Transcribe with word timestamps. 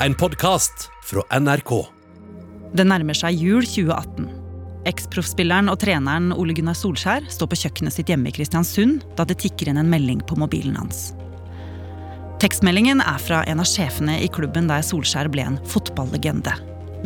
en 0.00 0.14
podkast 0.14 0.90
fra 1.04 1.22
NRK. 1.40 1.70
Det 2.76 2.84
nærmer 2.84 3.16
seg 3.16 3.38
jul 3.40 3.64
2018. 3.64 4.26
Eksproffspilleren 4.86 5.70
og 5.72 5.78
treneren 5.82 6.34
Ole 6.36 6.54
Gunnar 6.54 6.76
Solskjær 6.76 7.24
står 7.32 7.48
på 7.50 7.58
kjøkkenet 7.62 7.96
sitt 7.96 8.12
hjemme 8.12 8.28
i 8.28 8.34
Kristiansund 8.36 9.06
da 9.16 9.24
det 9.26 9.38
tikker 9.42 9.70
inn 9.72 9.80
en 9.80 9.90
melding 9.90 10.20
på 10.28 10.36
mobilen 10.38 10.76
hans. 10.78 11.14
Tekstmeldingen 12.42 13.00
er 13.00 13.18
fra 13.22 13.40
en 13.48 13.62
av 13.64 13.68
sjefene 13.70 14.18
i 14.20 14.28
klubben 14.28 14.68
der 14.68 14.84
Solskjær 14.84 15.30
ble 15.32 15.46
en 15.48 15.58
fotballegende. 15.72 16.52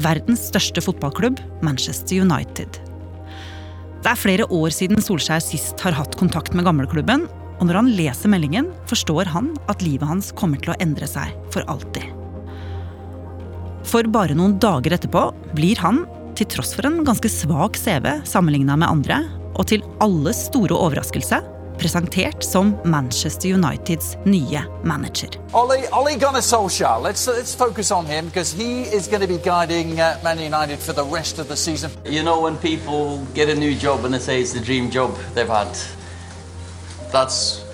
Verdens 0.02 0.48
største 0.50 0.82
fotballklubb, 0.82 1.38
Manchester 1.62 2.24
United. 2.26 2.80
Det 4.00 4.10
er 4.10 4.18
flere 4.18 4.48
år 4.50 4.74
siden 4.74 4.98
Solskjær 5.04 5.44
sist 5.44 5.78
har 5.86 5.94
hatt 5.94 6.18
kontakt 6.18 6.56
med 6.58 6.66
gamleklubben, 6.66 7.28
og 7.60 7.68
når 7.68 7.84
han 7.84 7.92
leser 7.94 8.32
meldingen, 8.32 8.72
forstår 8.90 9.30
han 9.30 9.52
at 9.70 9.84
livet 9.84 10.10
hans 10.10 10.32
kommer 10.34 10.58
til 10.58 10.74
å 10.74 10.80
endre 10.82 11.06
seg 11.06 11.36
for 11.54 11.62
alltid. 11.70 12.19
For 13.86 14.06
bare 14.12 14.36
noen 14.36 14.58
dager 14.60 14.94
etterpå 14.96 15.30
blir 15.56 15.80
han, 15.82 16.04
til 16.38 16.48
tross 16.52 16.74
for 16.76 16.86
en 16.88 17.02
ganske 17.04 17.28
svak 17.32 17.78
CV 17.80 18.20
sammenligna 18.28 18.76
med 18.80 18.88
andre, 18.88 19.22
og 19.56 19.66
til 19.72 19.82
alles 20.04 20.46
store 20.48 20.76
overraskelse, 20.76 21.40
presentert 21.80 22.44
som 22.44 22.74
Manchester 22.84 23.54
Uniteds 23.56 24.16
nye 24.24 24.62
manager. 24.84 25.30
Ollie, 25.52 25.88
Ollie 25.92 26.18
Gunnar 26.20 26.44
Solskjaer. 26.44 27.00
Let's 27.00 27.26
let's 27.26 27.54
focus 27.54 27.90
on 27.90 28.06
him 28.06 28.26
because 28.26 28.52
he 28.52 28.82
is 28.82 29.08
going 29.08 29.22
to 29.22 29.28
be 29.28 29.38
guiding 29.38 29.98
uh, 30.00 30.18
Man 30.22 30.38
United 30.38 30.78
for 30.78 30.92
the 30.92 31.04
rest 31.04 31.38
of 31.38 31.48
the 31.48 31.56
season. 31.56 31.90
You 32.04 32.22
know, 32.22 32.40
when 32.40 32.56
people 32.56 33.26
get 33.34 33.48
a 33.48 33.54
new 33.54 33.74
job 33.74 34.04
and 34.04 34.12
they 34.14 34.20
say 34.20 34.40
it's 34.40 34.52
the 34.52 34.60
dream 34.60 34.90
job 34.90 35.16
they've 35.34 35.48
had, 35.48 35.72
that's 37.12 37.64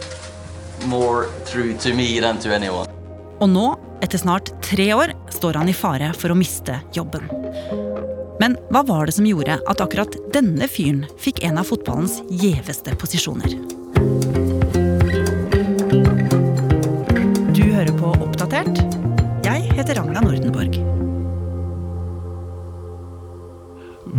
more 0.86 1.28
true 1.46 1.74
to 1.78 1.92
me 1.92 2.20
than 2.20 2.38
to 2.38 2.54
anyone. 2.54 2.85
Og 3.36 3.50
nå, 3.52 3.64
etter 4.00 4.20
snart 4.20 4.48
tre 4.64 4.86
år, 4.96 5.12
står 5.32 5.58
han 5.60 5.68
i 5.68 5.76
fare 5.76 6.08
for 6.16 6.32
å 6.32 6.38
miste 6.38 6.78
jobben. 6.96 7.26
Men 8.40 8.56
hva 8.72 8.82
var 8.88 9.08
det 9.08 9.16
som 9.16 9.28
gjorde 9.28 9.58
at 9.60 9.82
akkurat 9.82 10.16
denne 10.32 10.68
fyren 10.68 11.04
fikk 11.20 11.42
en 11.44 11.60
av 11.60 11.68
fotballens 11.68 12.18
gjeveste 12.32 12.96
posisjoner? 13.00 13.56
Du 17.52 17.62
hører 17.64 17.92
på 17.96 18.12
Oppdatert. 18.14 18.80
Jeg 19.44 19.68
heter 19.76 20.00
Ragna 20.00 20.24
Nordenborg. 20.24 20.80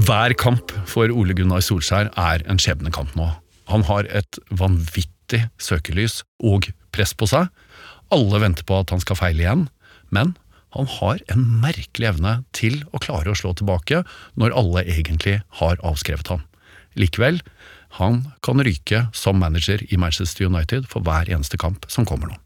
Hver 0.08 0.34
kamp 0.38 0.74
for 0.86 1.10
Ole 1.10 1.34
Gunnar 1.38 1.66
Solskjær 1.66 2.14
er 2.14 2.46
en 2.46 2.62
skjebnekamp 2.62 3.18
nå. 3.18 3.32
Han 3.74 3.86
har 3.90 4.06
et 4.14 4.38
vanvittig 4.54 5.48
søkelys 5.62 6.22
og 6.46 6.70
press 6.94 7.18
på 7.18 7.28
seg. 7.30 7.50
Alle 8.14 8.40
venter 8.44 8.68
på 8.68 8.82
at 8.82 8.94
han 8.94 9.04
skal 9.04 9.20
feile 9.20 9.44
igjen, 9.44 9.66
men 10.14 10.36
han 10.76 10.88
har 10.98 11.20
en 11.32 11.44
merkelig 11.64 12.12
evne 12.12 12.34
til 12.56 12.82
å 12.94 13.02
klare 13.04 13.32
å 13.32 13.38
slå 13.38 13.54
tilbake 13.58 14.04
når 14.40 14.56
alle 14.56 14.84
egentlig 14.86 15.40
har 15.62 15.80
avskrevet 15.86 16.32
ham. 16.32 16.44
Likevel, 16.98 17.42
han 18.00 18.24
kan 18.44 18.64
ryke 18.64 19.06
som 19.16 19.40
manager 19.40 19.84
i 19.88 20.00
Manchester 20.00 20.48
United 20.48 20.90
for 20.92 21.06
hver 21.06 21.30
eneste 21.32 21.60
kamp 21.62 21.88
som 21.92 22.08
kommer 22.08 22.32
nå. 22.32 22.38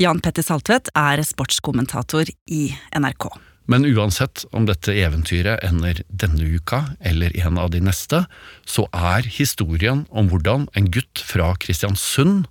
Jan 0.00 0.20
Petter 0.22 0.42
Saltvedt 0.42 0.90
er 0.98 1.22
sportskommentator 1.22 2.30
i 2.50 2.62
NRK. 2.98 3.28
Men 3.70 3.86
uansett 3.88 4.42
om 4.52 4.66
dette 4.68 4.92
eventyret 4.92 5.62
ender 5.64 6.02
denne 6.08 6.44
uka 6.44 6.82
eller 7.00 7.32
en 7.46 7.60
av 7.60 7.70
de 7.72 7.80
neste, 7.80 8.24
så 8.68 8.84
er 8.92 9.24
historien 9.38 10.04
om 10.10 10.28
hvordan 10.28 10.66
en 10.76 10.90
gutt 10.92 11.22
fra 11.24 11.54
Kristiansund 11.62 12.44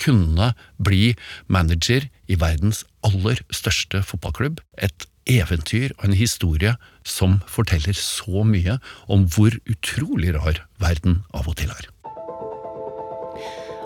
kunne 0.00 0.52
bli 0.82 1.14
manager 1.46 2.08
i 2.28 2.38
verdens 2.40 2.84
aller 3.06 3.42
største 3.52 4.02
fotballklubb, 4.06 4.60
et 4.76 5.06
eventyr 5.30 5.92
og 5.98 6.08
en 6.08 6.18
historie 6.18 6.74
som 7.06 7.40
forteller 7.46 7.94
så 7.96 8.44
mye 8.46 8.78
om 9.08 9.26
hvor 9.30 9.54
utrolig 9.70 10.34
rar 10.34 10.64
verden 10.82 11.22
av 11.34 11.48
og 11.48 11.58
til 11.60 11.70
er. 11.70 11.88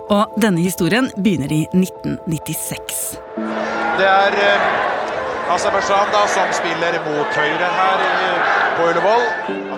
Og 0.07 0.37
denne 0.39 0.63
historien 0.63 1.09
begynner 1.19 1.51
i 1.51 1.63
1996. 1.75 3.17
Det 3.97 4.07
er 4.07 4.37
eh, 4.39 4.67
Aserbajdsjan 5.51 6.13
da 6.13 6.23
som 6.31 6.53
spiller 6.55 6.95
mot 7.07 7.35
høyre 7.35 7.71
her 7.79 8.05
i, 8.05 8.31
på 8.77 8.87
Ullevål. 8.91 9.76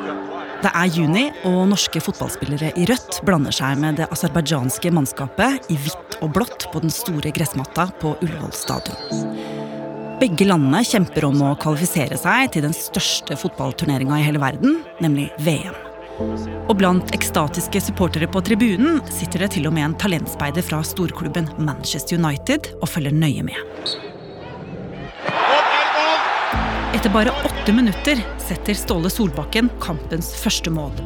Det 0.59 0.71
er 0.75 0.89
juni, 0.91 1.29
og 1.47 1.69
norske 1.71 2.01
fotballspillere 2.03 2.73
i 2.75 2.85
rødt 2.89 3.21
blander 3.27 3.55
seg 3.55 3.79
med 3.79 4.01
det 4.01 4.09
aserbajdsjanske 4.11 4.91
mannskapet 4.91 5.69
i 5.71 5.77
hvitt 5.79 6.17
og 6.19 6.33
blått 6.35 6.65
på 6.73 6.81
den 6.83 6.91
store 6.91 7.31
gressmatta 7.35 7.85
på 8.01 8.17
Ullevål 8.19 8.51
stadion. 8.57 9.29
Begge 10.19 10.49
landene 10.49 10.81
kjemper 10.83 11.29
om 11.29 11.39
å 11.47 11.53
kvalifisere 11.63 12.17
seg 12.19 12.51
til 12.51 12.67
den 12.67 12.75
største 12.75 13.39
fotballturneringa 13.39 14.19
i 14.19 14.25
hele 14.27 14.41
verden, 14.43 14.81
nemlig 14.99 15.29
VM. 15.45 15.77
Og 16.67 16.75
blant 16.75 17.15
ekstatiske 17.15 17.79
supportere 17.85 18.27
på 18.27 18.43
tribunen 18.43 18.99
sitter 19.07 19.45
det 19.45 19.53
til 19.55 19.71
og 19.71 19.77
med 19.77 19.87
en 19.87 19.97
talentspeider 20.03 20.65
fra 20.67 20.83
storklubben 20.83 21.47
Manchester 21.55 22.19
United 22.19 22.73
og 22.81 22.89
følger 22.91 23.15
nøye 23.15 23.47
med. 23.47 24.08
Etter 26.99 27.13
bare 27.15 27.31
åtte 27.47 27.71
minutter 27.71 28.19
setter 28.43 28.75
Ståle 28.75 29.07
Solbakken 29.07 29.69
kampens 29.79 30.33
første 30.35 30.67
mål. 30.67 30.97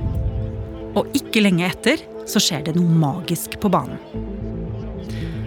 Og 0.98 1.12
ikke 1.14 1.44
lenge 1.44 1.68
etter 1.68 2.02
så 2.26 2.42
skjer 2.42 2.64
det 2.66 2.74
noe 2.80 2.96
magisk 2.98 3.60
på 3.62 3.70
banen. 3.70 4.00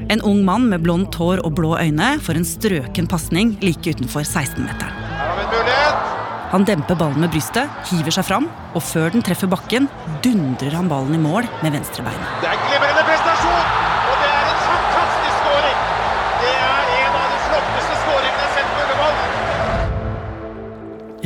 En 0.07 0.23
ung 0.23 0.45
mann 0.47 0.69
med 0.71 0.85
blondt 0.87 1.19
hår 1.19 1.43
og 1.43 1.57
blå 1.59 1.73
øyne 1.81 2.13
får 2.23 2.39
en 2.39 2.47
strøken 2.47 3.11
pasning 3.11 3.57
like 3.59 3.91
utenfor 3.91 4.23
16-meteren. 4.23 4.95
Her 4.95 5.27
har 5.27 5.35
vi 5.35 5.49
en 5.49 5.53
mulighet. 5.57 6.15
Han 6.55 6.71
demper 6.71 7.03
ballen 7.03 7.27
med 7.27 7.35
brystet, 7.35 7.67
hiver 7.91 8.15
seg 8.15 8.31
fram, 8.31 8.47
og 8.71 8.87
før 8.87 9.17
den 9.17 9.27
treffer 9.27 9.51
bakken, 9.51 9.91
dundrer 10.23 10.79
han 10.79 10.87
ballen 10.87 11.19
i 11.19 11.25
mål 11.27 11.51
med 11.67 11.75
venstrebeinet. 11.75 12.76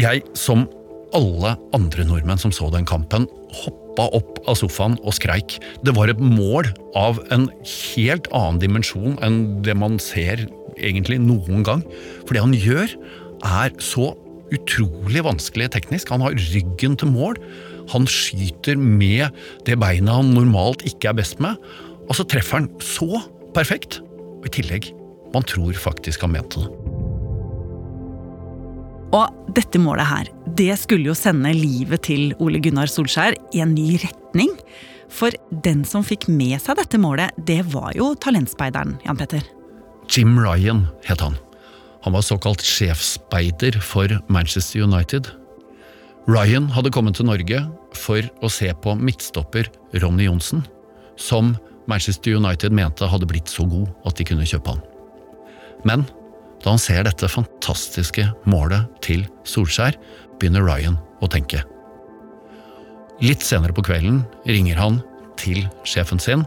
Jeg, 0.01 0.23
som 0.39 0.63
alle 1.17 1.57
andre 1.77 2.07
nordmenn 2.09 2.41
som 2.41 2.53
så 2.55 2.71
den 2.73 2.87
kampen, 2.89 3.27
hoppa 3.53 4.07
opp 4.17 4.39
av 4.49 4.57
sofaen 4.57 4.97
og 5.03 5.13
skreik. 5.17 5.59
Det 5.85 5.93
var 5.97 6.09
et 6.09 6.23
mål 6.23 6.71
av 6.97 7.19
en 7.35 7.49
helt 7.67 8.31
annen 8.33 8.61
dimensjon 8.63 9.19
enn 9.27 9.41
det 9.67 9.75
man 9.77 9.99
ser 10.01 10.47
egentlig 10.79 11.19
noen 11.21 11.67
gang. 11.67 11.85
For 12.25 12.37
det 12.37 12.45
han 12.47 12.57
gjør, 12.57 12.95
er 13.45 13.77
så 13.83 14.13
utrolig 14.55 15.25
vanskelig 15.27 15.69
teknisk. 15.75 16.15
Han 16.15 16.25
har 16.25 16.39
ryggen 16.39 16.97
til 17.01 17.13
mål. 17.13 17.37
Han 17.93 18.09
skyter 18.09 18.81
med 18.81 19.35
det 19.69 19.77
beinet 19.83 20.15
han 20.15 20.33
normalt 20.37 20.87
ikke 20.89 21.11
er 21.11 21.21
best 21.21 21.43
med, 21.43 21.59
og 22.07 22.17
så 22.17 22.25
treffer 22.25 22.63
han 22.63 22.71
så 22.81 23.21
perfekt. 23.57 24.01
Og 24.41 24.49
i 24.49 24.55
tillegg, 24.61 24.95
man 25.35 25.45
tror 25.45 25.77
faktisk 25.77 26.25
han 26.25 26.39
mente 26.39 26.65
det. 26.65 26.80
Og 29.17 29.55
dette 29.57 29.81
målet 29.83 30.07
her, 30.07 30.31
det 30.59 30.71
skulle 30.79 31.11
jo 31.11 31.17
sende 31.19 31.51
livet 31.57 32.05
til 32.07 32.35
Ole 32.43 32.61
Gunnar 32.63 32.91
Solskjær 32.91 33.35
i 33.55 33.63
en 33.63 33.75
ny 33.75 33.97
retning. 34.03 34.53
For 35.11 35.35
den 35.67 35.83
som 35.89 36.05
fikk 36.07 36.29
med 36.31 36.61
seg 36.63 36.79
dette 36.79 37.01
målet, 37.03 37.35
det 37.47 37.65
var 37.73 37.91
jo 37.99 38.13
talentspeideren, 38.23 38.99
Jan 39.07 39.19
Petter. 39.19 39.43
Jim 40.11 40.39
Ryan 40.39 40.85
het 41.07 41.23
han. 41.23 41.35
Han 42.07 42.15
var 42.15 42.25
såkalt 42.25 42.63
sjefsspeider 42.65 43.81
for 43.83 44.15
Manchester 44.31 44.87
United. 44.87 45.29
Ryan 46.31 46.69
hadde 46.71 46.93
kommet 46.95 47.19
til 47.19 47.27
Norge 47.27 47.65
for 47.99 48.25
å 48.41 48.51
se 48.53 48.71
på 48.83 48.95
midtstopper 48.95 49.69
Ronny 49.99 50.29
Johnsen, 50.29 50.63
som 51.19 51.57
Manchester 51.91 52.39
United 52.39 52.73
mente 52.73 53.09
hadde 53.11 53.29
blitt 53.29 53.51
så 53.51 53.67
god 53.67 53.91
at 54.07 54.17
de 54.17 54.27
kunne 54.31 54.47
kjøpe 54.47 54.77
han. 54.77 54.83
Men 55.85 56.07
da 56.61 56.75
han 56.75 56.81
ser 56.81 57.05
dette 57.07 57.29
fantastiske 57.31 58.27
målet 58.49 58.89
til 59.05 59.25
Solskjær, 59.49 59.97
begynner 60.41 60.65
Ryan 60.65 60.99
å 61.21 61.29
tenke. 61.31 61.63
Litt 63.21 63.45
senere 63.45 63.75
på 63.77 63.85
kvelden 63.85 64.23
ringer 64.49 64.79
han 64.81 65.01
til 65.41 65.67
sjefen 65.89 66.21
sin, 66.21 66.45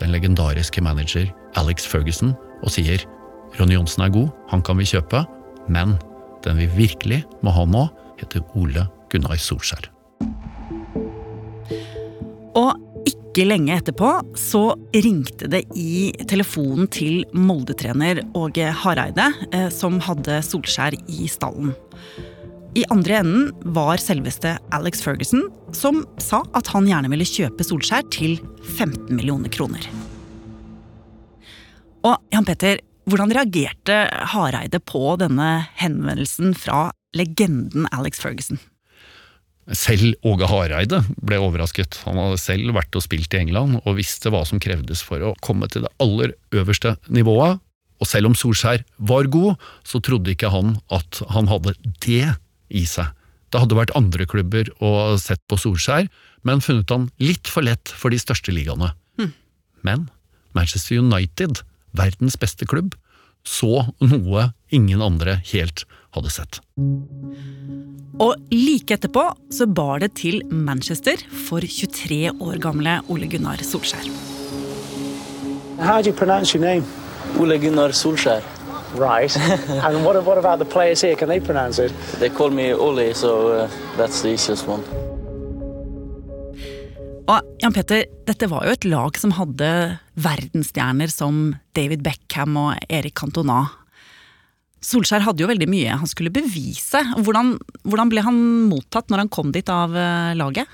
den 0.00 0.12
legendariske 0.12 0.82
manager 0.84 1.28
Alex 1.60 1.88
Ferguson, 1.88 2.34
og 2.64 2.72
sier 2.72 3.02
Ronny 3.56 3.76
Johnsen 3.76 4.04
er 4.04 4.12
god, 4.12 4.32
han 4.50 4.64
kan 4.64 4.80
vi 4.80 4.88
kjøpe, 4.88 5.24
men 5.72 5.96
den 6.44 6.60
vi 6.60 6.68
virkelig 6.76 7.22
må 7.44 7.52
ha 7.56 7.64
nå, 7.68 7.86
heter 8.20 8.44
Ole 8.56 8.86
Gunnar 9.12 9.40
Solskjær. 9.40 9.88
Og 12.56 12.85
ikke 13.36 13.50
lenge 13.50 13.74
etterpå 13.76 14.10
så 14.40 14.62
ringte 14.96 15.44
det 15.52 15.66
i 15.76 16.08
telefonen 16.24 16.86
til 16.88 17.18
Molde-trener 17.36 18.22
Åge 18.32 18.70
Hareide, 18.80 19.26
eh, 19.52 19.66
som 19.68 19.98
hadde 20.00 20.38
Solskjær 20.40 20.96
i 20.96 21.26
stallen. 21.28 21.74
I 22.76 22.86
andre 22.88 23.18
enden 23.20 23.74
var 23.76 24.00
selveste 24.00 24.54
Alex 24.72 25.04
Ferguson, 25.04 25.50
som 25.76 26.06
sa 26.16 26.40
at 26.56 26.70
han 26.72 26.88
gjerne 26.88 27.10
ville 27.12 27.28
kjøpe 27.28 27.66
Solskjær 27.66 28.08
til 28.08 28.38
15 28.72 29.12
millioner 29.12 29.52
kroner. 29.52 29.84
Og 32.08 32.16
Jan 32.32 32.48
Petter, 32.48 32.80
Hvordan 33.06 33.30
reagerte 33.36 34.00
Hareide 34.32 34.80
på 34.82 35.12
denne 35.20 35.68
henvendelsen 35.78 36.56
fra 36.58 36.88
legenden 37.14 37.84
Alex 37.94 38.18
Ferguson? 38.18 38.58
Selv 39.74 40.14
Åge 40.26 40.46
Hareide 40.46 41.00
ble 41.18 41.40
overrasket. 41.42 41.98
Han 42.06 42.20
hadde 42.20 42.38
selv 42.38 42.74
vært 42.76 42.94
og 42.94 43.02
spilt 43.02 43.34
i 43.34 43.40
England 43.40 43.80
og 43.82 43.96
visste 43.98 44.30
hva 44.30 44.44
som 44.46 44.60
krevdes 44.62 45.02
for 45.02 45.22
å 45.22 45.34
komme 45.42 45.66
til 45.72 45.86
det 45.86 45.92
aller 46.02 46.36
øverste 46.54 46.94
nivået. 47.10 47.58
Og 47.98 48.06
selv 48.06 48.30
om 48.30 48.36
Solskjær 48.36 48.84
var 49.10 49.26
god, 49.32 49.56
så 49.82 49.98
trodde 50.04 50.34
ikke 50.34 50.52
han 50.52 50.76
at 50.92 51.22
han 51.32 51.48
hadde 51.50 51.74
det 52.04 52.36
i 52.68 52.84
seg. 52.86 53.10
Det 53.50 53.62
hadde 53.62 53.78
vært 53.78 53.94
andre 53.98 54.26
klubber 54.28 54.70
og 54.84 55.16
sett 55.22 55.42
på 55.50 55.58
Solskjær, 55.58 56.06
men 56.46 56.62
funnet 56.62 56.92
han 56.92 57.08
litt 57.22 57.50
for 57.50 57.66
lett 57.66 57.90
for 57.90 58.14
de 58.14 58.20
største 58.20 58.54
ligaene. 58.54 58.92
Mm. 59.18 59.32
Men 59.86 60.06
Manchester 60.54 61.00
United, 61.00 61.62
verdens 61.96 62.38
beste 62.38 62.68
klubb, 62.68 62.94
så 63.46 63.86
noe 64.02 64.50
ingen 64.74 65.02
andre 65.02 65.40
helt 65.52 65.86
hadde 66.16 66.32
sett. 66.34 66.60
Og 68.22 68.36
like 68.52 68.96
etterpå 68.96 69.28
så 69.52 69.66
bar 69.68 70.00
det 70.04 70.14
til 70.20 70.40
Manchester 70.50 71.20
for 71.46 71.60
23 71.60 72.32
år 72.32 72.60
gamle 72.64 73.00
Ole 73.12 73.28
Gunnar 73.28 73.60
Solskjær. 73.64 74.08
How 75.78 76.00
do 76.00 76.08
you 76.08 76.16
pronounce 76.16 76.54
your 76.56 76.64
name? 76.64 76.84
Ole 77.38 77.58
Gunnar 77.60 77.92
Solskjær. 77.92 78.44
Right. 78.96 79.36
and 79.84 80.04
what, 80.04 80.24
what 80.24 80.38
about 80.38 80.58
the 80.58 80.64
players 80.64 81.02
here? 81.02 81.16
Can 81.16 81.28
they 81.28 81.40
pronounce 81.40 81.78
it? 81.78 81.92
They 82.18 82.30
call 82.30 82.50
me 82.50 82.72
Oli, 82.72 83.12
so 83.12 83.48
uh, 83.48 83.70
that's 83.96 84.22
the 84.22 84.30
easiest 84.30 84.66
one. 84.66 84.82
Og 87.26 87.42
Jan 87.58 87.74
Peter, 87.74 88.04
dette 88.28 88.46
var 88.46 88.68
jo 88.68 88.74
et 88.76 88.84
lag 88.86 89.16
som 89.18 89.32
hadde 89.34 89.68
verdensstjerner 90.22 91.10
som 91.10 91.56
David 91.74 92.04
Beckham 92.06 92.54
og 92.60 92.78
Erik 92.88 93.16
Cantona. 93.18 93.64
Solskjær 94.84 95.24
hadde 95.24 95.40
jo 95.42 95.48
veldig 95.50 95.68
mye 95.70 95.96
han 96.00 96.08
skulle 96.10 96.30
bevise. 96.34 97.00
Hvordan, 97.24 97.46
hvordan 97.86 98.10
ble 98.12 98.20
han 98.26 98.36
mottatt 98.70 99.08
når 99.10 99.18
han 99.24 99.32
kom 99.32 99.48
dit 99.54 99.68
av 99.72 99.90
eh, 99.96 100.34
laget? 100.38 100.66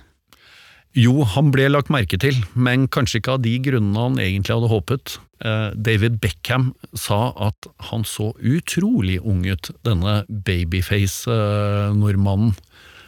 Jo, 0.92 1.24
han 1.24 1.50
ble 1.54 1.68
lagt 1.70 1.90
merke 1.92 2.18
til, 2.20 2.36
men 2.52 2.88
kanskje 2.92 3.18
ikke 3.22 3.32
av 3.38 3.42
de 3.46 3.54
grunnene 3.64 4.02
han 4.02 4.18
egentlig 4.20 4.56
hadde 4.58 4.68
håpet. 4.68 5.16
Eh, 5.40 5.70
David 5.72 6.20
Beckham 6.20 6.76
sa 6.92 7.32
at 7.48 7.66
han 7.88 8.04
så 8.04 8.36
utrolig 8.36 9.16
ung 9.24 9.48
ut, 9.48 9.70
denne 9.86 10.24
babyface-nordmannen. 10.28 12.52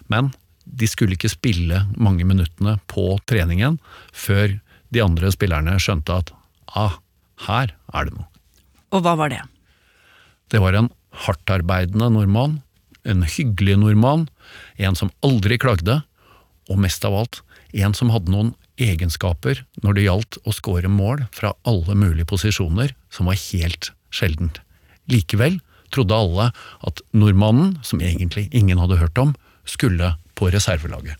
Men 0.09 0.33
de 0.65 0.87
skulle 0.89 1.13
ikke 1.19 1.29
spille 1.33 1.87
mange 2.01 2.25
minuttene 2.25 2.79
på 2.89 3.21
treningen 3.29 3.79
før 4.17 4.57
de 4.95 5.03
andre 5.05 5.31
spillerne 5.35 5.77
skjønte 5.83 6.13
at 6.23 6.29
ah, 6.79 6.95
her 7.49 7.75
er 7.93 8.03
det 8.09 8.15
noe. 8.17 8.29
Og 8.95 9.03
hva 9.05 9.15
var 9.19 9.29
det? 9.33 9.43
Det 10.53 10.61
var 10.63 10.77
en 10.77 10.91
hardtarbeidende 11.25 12.11
nordmann, 12.13 12.61
en 13.05 13.23
hyggelig 13.23 13.79
nordmann, 13.81 14.29
en 14.77 14.97
som 14.99 15.13
aldri 15.25 15.59
klagde, 15.61 16.03
og 16.73 16.81
mest 16.81 17.05
av 17.05 17.17
alt, 17.19 17.41
en 17.77 17.95
som 17.97 18.13
hadde 18.15 18.33
noen 18.33 18.55
egenskaper 18.81 19.61
når 19.85 19.97
det 19.97 20.07
gjaldt 20.07 20.39
å 20.49 20.55
skåre 20.55 20.91
mål 20.91 21.27
fra 21.35 21.53
alle 21.69 21.97
mulige 21.99 22.29
posisjoner, 22.31 22.95
som 23.13 23.29
var 23.31 23.39
helt 23.53 23.93
sjeldent. 24.15 24.61
Likevel 25.11 25.61
trodde 25.95 26.17
alle 26.17 26.51
at 26.87 27.03
nordmannen, 27.15 27.79
som 27.87 28.03
egentlig 28.03 28.49
ingen 28.53 28.81
hadde 28.81 28.99
hørt 29.03 29.19
om, 29.21 29.35
skulle 29.65 30.15
på 30.35 30.51
reservelaget. 30.55 31.19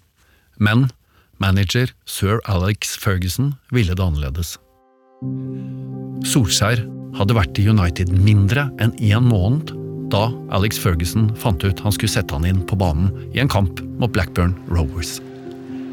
Men 0.59 0.89
manager 1.43 1.93
sir 2.07 2.41
Alex 2.51 2.97
Ferguson 3.01 3.55
ville 3.75 3.95
det 3.95 4.05
annerledes. 4.05 4.57
Solskjær 6.27 6.83
hadde 7.19 7.37
vært 7.37 7.59
i 7.61 7.67
United 7.71 8.13
mindre 8.15 8.69
enn 8.83 8.95
én 9.03 9.25
måned 9.29 9.73
da 10.13 10.29
Alex 10.55 10.79
Ferguson 10.79 11.31
fant 11.41 11.65
ut 11.65 11.81
han 11.83 11.95
skulle 11.95 12.13
sette 12.13 12.35
han 12.35 12.47
inn 12.49 12.63
på 12.69 12.79
banen 12.79 13.11
i 13.35 13.41
en 13.43 13.51
kamp 13.51 13.81
mot 14.01 14.13
Blackburn 14.15 14.55
Rovers. 14.71 15.17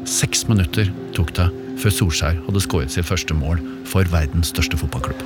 Seks 0.08 0.46
minutter 0.50 0.90
tok 1.16 1.32
det 1.38 1.48
før 1.82 1.94
Solskjær 1.96 2.36
hadde 2.46 2.62
skåret 2.62 2.92
sitt 2.94 3.08
første 3.08 3.34
mål 3.34 3.62
for 3.88 4.06
verdens 4.12 4.52
største 4.52 4.78
fotballklubb. 4.78 5.22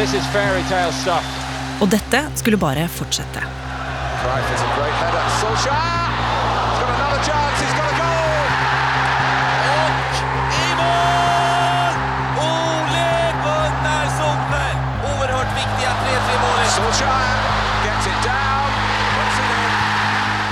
Yes. 0.00 1.06
Og 1.80 1.88
dette 1.92 2.20
skulle 2.42 2.60
bare 2.60 2.88
fortsette. 2.92 3.46
Cruyff 4.20 4.52
is 4.52 4.60
a 4.60 4.70
great 4.76 4.96
header. 5.00 5.26
Solskjaer! 5.40 5.99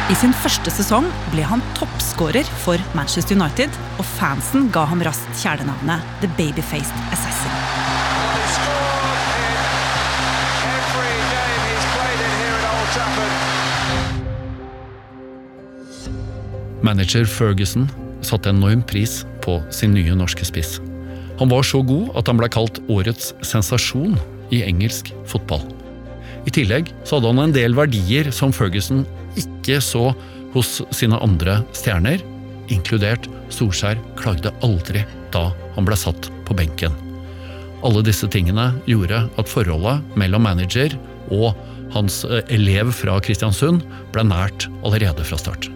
I 0.09 0.15
sin 0.17 0.31
første 0.33 0.73
sesong 0.73 1.05
ble 1.35 1.43
han 1.45 1.61
toppskårer 1.77 2.47
for 2.63 2.81
Manchester 2.97 3.37
United, 3.37 3.75
og 4.01 4.07
fansen 4.17 4.71
ga 4.73 4.87
ham 4.89 5.03
raskt 5.05 5.29
kjælenavnet 5.37 6.01
The 6.23 6.31
Babyfaced 6.39 7.03
Assassin. 7.13 7.53
Manager 16.81 17.29
Ferguson 17.29 17.91
satte 18.25 18.49
enorm 18.49 18.81
pris 18.89 19.27
på 19.45 19.59
sin 19.69 19.93
nye 19.93 20.17
norske 20.17 20.49
spiss. 20.49 20.79
Han 21.37 21.53
var 21.53 21.69
så 21.69 21.83
god 21.85 22.17
at 22.17 22.33
han 22.33 22.41
ble 22.41 22.49
kalt 22.49 22.81
årets 22.89 23.35
sensasjon 23.45 24.17
i 24.49 24.65
engelsk 24.65 25.13
fotball. 25.29 25.69
I 26.49 26.55
tillegg 26.55 26.89
så 27.05 27.19
hadde 27.19 27.35
han 27.35 27.45
en 27.51 27.57
del 27.61 27.77
verdier 27.77 28.33
som 28.33 28.57
Ferguson 28.57 29.05
ikke 29.69 29.85
så 29.85 30.09
hos 30.55 30.79
sine 30.97 31.19
andre 31.21 31.61
stjerner, 31.77 32.23
inkludert 32.73 33.29
Solskjær 33.53 34.01
klagde 34.17 34.53
aldri 34.65 35.05
da 35.33 35.51
han 35.77 35.89
ble 35.89 35.97
satt 35.97 36.31
på 36.49 36.57
benken. 36.57 36.95
Alle 37.85 38.03
disse 38.03 38.27
tingene 38.33 38.73
gjorde 38.89 39.27
at 39.39 39.51
forholdet 39.51 40.17
mellom 40.19 40.45
manager 40.49 40.97
og 41.31 41.53
hans 41.95 42.23
eh, 42.27 42.43
elev 42.53 42.91
fra 42.97 43.19
Kristiansund 43.25 43.85
ble 44.13 44.25
nært 44.27 44.67
allerede 44.83 45.25
fra 45.25 45.39
start. 45.41 45.69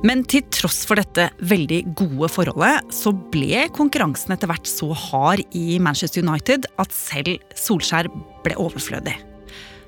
Men 0.00 0.22
til 0.24 0.46
tross 0.48 0.80
for 0.88 0.96
dette 0.96 1.26
veldig 1.44 1.82
gode 1.98 2.30
forholdet, 2.32 2.88
så 2.94 3.12
ble 3.12 3.66
konkurransen 3.76 4.32
etter 4.32 4.48
hvert 4.48 4.70
så 4.70 4.88
hard 4.96 5.42
i 5.52 5.76
Manchester 5.82 6.24
United 6.24 6.70
at 6.80 6.94
selv 6.96 7.36
Solskjær 7.52 8.08
ble 8.46 8.56
overflødig. 8.56 9.18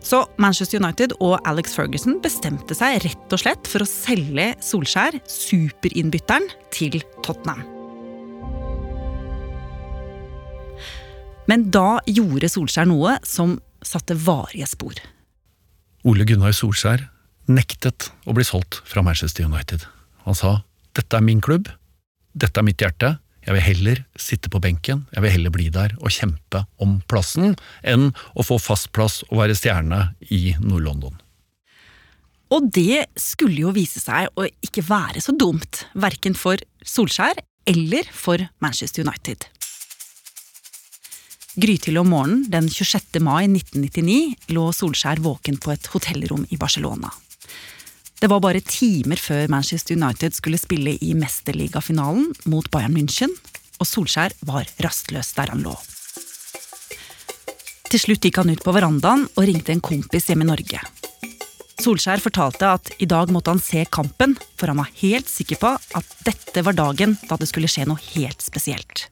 Så 0.02 0.25
Manchester 0.42 0.82
United 0.82 1.14
og 1.23 1.37
Alex 1.49 1.76
Ferguson 1.78 2.18
bestemte 2.23 2.75
seg 2.76 2.99
rett 3.04 3.35
og 3.35 3.40
slett 3.40 3.68
for 3.71 3.85
å 3.85 3.88
selge 3.88 4.49
Solskjær, 4.62 5.21
superinnbytteren, 5.30 6.49
til 6.75 6.99
Tottenham. 7.23 7.62
Men 11.50 11.68
da 11.75 12.00
gjorde 12.06 12.50
Solskjær 12.50 12.90
noe 12.90 13.16
som 13.26 13.56
satte 13.82 14.16
varige 14.18 14.66
spor. 14.71 14.99
Ole 16.06 16.26
Gunnar 16.26 16.54
Solskjær 16.54 17.06
nektet 17.50 18.11
å 18.26 18.35
bli 18.35 18.47
solgt 18.47 18.80
fra 18.87 19.02
Manchester 19.06 19.47
United. 19.47 19.87
Han 20.26 20.38
sa 20.38 20.61
dette 20.99 21.18
er 21.18 21.25
min 21.25 21.40
klubb, 21.42 21.71
dette 22.35 22.59
er 22.59 22.66
mitt 22.66 22.82
hjerte, 22.82 23.16
jeg 23.42 23.56
vil 23.56 23.64
heller 23.66 24.02
sitte 24.18 24.50
på 24.52 24.61
benken, 24.62 25.04
jeg 25.14 25.25
vil 25.25 25.34
heller 25.34 25.54
bli 25.54 25.68
der 25.75 25.96
og 26.00 26.14
kjempe 26.14 26.64
om 26.82 27.00
plassen, 27.11 27.56
enn 27.82 28.11
å 28.34 28.46
få 28.46 28.61
fast 28.62 28.92
plass 28.94 29.22
og 29.30 29.40
være 29.42 29.56
stjerne 29.58 30.12
i 30.30 30.54
Nord-London. 30.62 31.18
Og 32.52 32.68
det 32.68 33.06
skulle 33.16 33.64
jo 33.64 33.72
vise 33.72 34.02
seg 34.02 34.28
å 34.37 34.44
ikke 34.64 34.84
være 34.84 35.22
så 35.25 35.32
dumt, 35.34 35.87
verken 35.96 36.37
for 36.37 36.61
Solskjær 36.84 37.40
eller 37.68 38.08
for 38.12 38.42
Manchester 38.62 39.06
United. 39.06 39.49
Grytidlig 41.52 42.00
om 42.00 42.08
morgenen 42.08 42.46
den 42.52 42.68
26. 42.72 43.18
mai 43.20 43.44
1999 43.44 44.52
lå 44.56 44.70
Solskjær 44.72 45.20
våken 45.25 45.58
på 45.61 45.75
et 45.75 45.90
hotellrom 45.92 46.46
i 46.49 46.56
Barcelona. 46.61 47.11
Det 48.23 48.29
var 48.31 48.38
bare 48.38 48.61
timer 48.62 49.19
før 49.19 49.49
Manchester 49.50 49.97
United 49.99 50.37
skulle 50.37 50.59
spille 50.61 50.93
i 51.02 51.09
mesterligafinalen 51.19 52.29
mot 52.47 52.69
Bayern 52.71 52.95
München, 52.95 53.33
og 53.83 53.88
Solskjær 53.88 54.37
var 54.47 54.69
rastløs 54.85 55.33
der 55.35 55.50
han 55.50 55.64
lå. 55.64 55.73
Til 57.91 57.99
slutt 57.99 58.23
gikk 58.23 58.38
han 58.38 58.52
ut 58.55 58.62
på 58.62 58.76
verandaen 58.76 59.26
og 59.26 59.49
ringte 59.49 59.75
en 59.75 59.83
kompis 59.83 60.31
hjemme 60.31 60.47
i 60.47 60.50
Norge. 60.52 60.85
Solskjær 61.83 62.23
fortalte 62.23 62.71
at 62.76 62.93
i 63.02 63.11
dag 63.11 63.35
måtte 63.35 63.57
han 63.57 63.64
se 63.64 63.83
kampen, 63.91 64.38
for 64.55 64.71
han 64.71 64.79
var 64.79 64.95
helt 65.02 65.26
sikker 65.26 65.59
på 65.59 65.75
at 65.75 66.14
dette 66.23 66.62
var 66.62 66.79
dagen 66.79 67.19
da 67.26 67.41
det 67.43 67.50
skulle 67.50 67.67
skje 67.75 67.88
noe 67.91 67.99
helt 68.14 68.38
spesielt. 68.38 69.09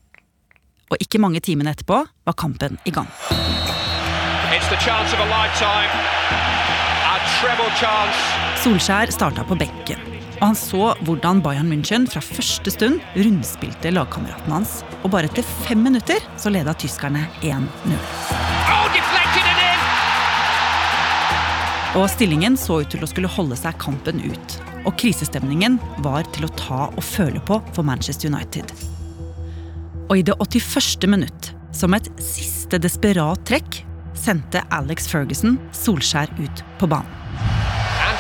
Og 0.87 1.03
ikke 1.03 1.19
mange 1.19 1.43
timene 1.43 1.75
etterpå 1.75 1.99
var 2.07 2.39
kampen 2.39 2.79
i 2.87 2.95
gang. 2.95 3.11
It's 4.55 4.71
the 4.71 4.79
chance 4.79 5.11
of 5.11 5.19
a 5.19 5.27
lifetime. 5.27 6.60
Solskjær 7.41 9.09
starta 9.15 9.41
på 9.49 9.57
benken. 9.57 9.97
Og 10.41 10.51
han 10.51 10.57
så 10.59 10.91
hvordan 11.07 11.41
Bayern 11.41 11.71
München 11.73 12.05
fra 12.09 12.21
første 12.21 12.69
stund 12.75 13.01
rundspilte 13.17 13.89
lagkameraten 13.95 14.53
hans. 14.53 14.85
Og 15.01 15.09
bare 15.15 15.25
etter 15.31 15.47
fem 15.65 15.81
minutter 15.81 16.21
så 16.41 16.53
leda 16.53 16.75
tyskerne 16.77 17.23
1-0. 17.41 17.65
Oh, 17.97 18.87
deflected 18.93 19.49
and 19.55 19.61
in! 19.65 19.81
Og 22.03 22.07
stillingen 22.13 22.61
så 22.61 22.83
ut 22.85 22.93
til 22.93 23.01
å 23.05 23.09
skulle 23.09 23.33
holde 23.33 23.57
seg 23.57 23.73
kampen 23.81 24.21
ut. 24.21 24.61
Og 24.85 24.93
krisestemningen 25.01 25.81
var 26.05 26.29
til 26.37 26.45
å 26.45 26.55
ta 26.61 26.93
og 26.93 27.05
føle 27.05 27.41
på 27.41 27.57
for 27.73 27.83
Manchester 27.89 28.29
United. 28.29 28.69
Og 30.11 30.19
i 30.21 30.27
det 30.29 30.37
81. 30.45 31.09
minutt, 31.09 31.55
som 31.73 31.97
et 31.97 32.13
siste 32.21 32.77
desperat 32.85 33.41
trekk, 33.49 33.87
sendte 34.21 34.63
Alex 34.71 35.09
Ferguson 35.11 35.59
Solskjær 35.77 36.33
ut 36.41 36.63
på 36.81 36.89
banen. 36.91 37.17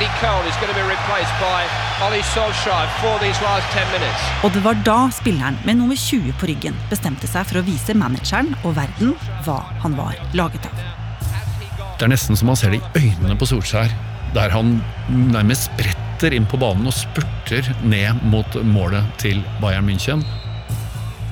Andy 0.00 0.08
Cole 0.20 0.48
is 0.48 0.56
going 0.56 0.72
to 0.72 0.78
be 0.78 0.86
replaced 0.88 1.34
by 1.40 1.60
Ollie 2.04 2.24
Solskjaer 2.32 2.88
for 3.02 3.18
these 3.20 3.36
last 3.44 3.66
10 3.76 3.84
minutes. 3.92 4.22
Og 4.44 4.52
det 4.54 4.62
var 4.64 4.78
da 4.86 5.10
spilleren 5.12 5.58
med 5.66 5.76
nummer 5.76 5.96
20 5.96 6.32
på 6.40 6.48
ryggen 6.48 6.78
bestemte 6.88 7.28
seg 7.28 7.44
for 7.50 7.60
å 7.60 7.64
vise 7.66 7.92
manageren 7.92 8.54
og 8.62 8.78
verden 8.78 9.12
hva 9.44 9.58
han 9.82 9.98
var 10.00 10.16
laget 10.32 10.64
av. 10.70 10.80
Det 11.98 12.08
er 12.08 12.14
nesten 12.14 12.38
som 12.40 12.48
man 12.48 12.56
ser 12.56 12.72
det 12.72 12.80
i 12.80 13.04
øynene 13.10 13.36
på 13.36 13.50
Solskjær, 13.50 13.92
der 14.32 14.56
han 14.56 14.78
nærmest 15.10 15.68
spretter 15.68 16.32
inn 16.32 16.48
på 16.48 16.56
banen 16.60 16.88
og 16.88 16.96
spurter 16.96 17.68
ned 17.84 18.24
mot 18.32 18.56
målet 18.64 19.04
til 19.20 19.44
Bayern 19.60 19.84
München. 19.90 20.24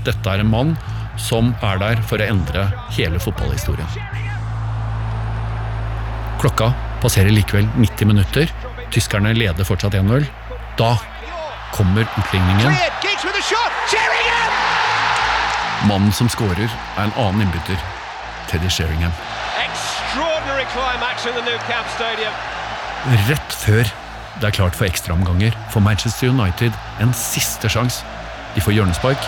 Dette 0.04 0.28
er 0.28 0.44
en 0.44 0.52
mann 0.52 0.76
som 1.16 1.54
er 1.64 1.80
der 1.80 2.04
for 2.04 2.20
å 2.20 2.32
endre 2.36 2.68
hele 2.98 3.20
fotballhistorien. 3.22 4.27
Klokka 6.38 6.72
passerer 7.02 7.30
likevel 7.34 7.68
90 7.76 8.06
minutter. 8.06 8.52
Tyskerne 8.94 9.34
leder 9.34 9.66
fortsatt 9.66 9.94
1-0. 9.94 10.26
Da 10.78 10.96
kommer 11.74 12.06
utligningen. 12.18 12.74
Mannen 15.88 16.12
som 16.12 16.28
skårer, 16.28 16.70
er 16.96 17.02
en 17.04 17.14
annen 17.16 17.46
innbytter. 17.46 17.78
Teddy 18.50 18.70
Sheringham. 18.70 19.12
Rett 23.28 23.54
før 23.54 23.90
det 24.38 24.46
er 24.46 24.54
klart 24.54 24.76
for 24.78 24.86
ekstraomganger 24.86 25.54
får 25.72 25.82
Manchester 25.82 26.30
United 26.30 26.74
en 27.02 27.14
siste 27.16 27.70
sjanse. 27.72 28.06
De 28.54 28.62
får 28.62 28.76
hjørnespark. 28.76 29.26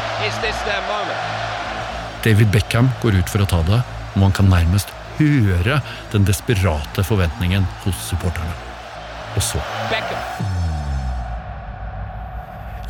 David 2.22 2.50
Beckham 2.54 2.90
går 3.02 3.18
ut 3.18 3.32
for 3.32 3.42
å 3.42 3.48
ta 3.50 3.60
det, 3.66 3.80
og 4.14 4.18
man 4.22 4.34
kan 4.36 4.50
nærmest 4.50 4.92
høre 5.20 5.80
den 6.12 6.26
desperate 6.28 7.04
forventningen 7.06 7.66
hos 7.84 8.00
supporterne. 8.08 8.56
Og 9.36 9.44
så 9.44 9.60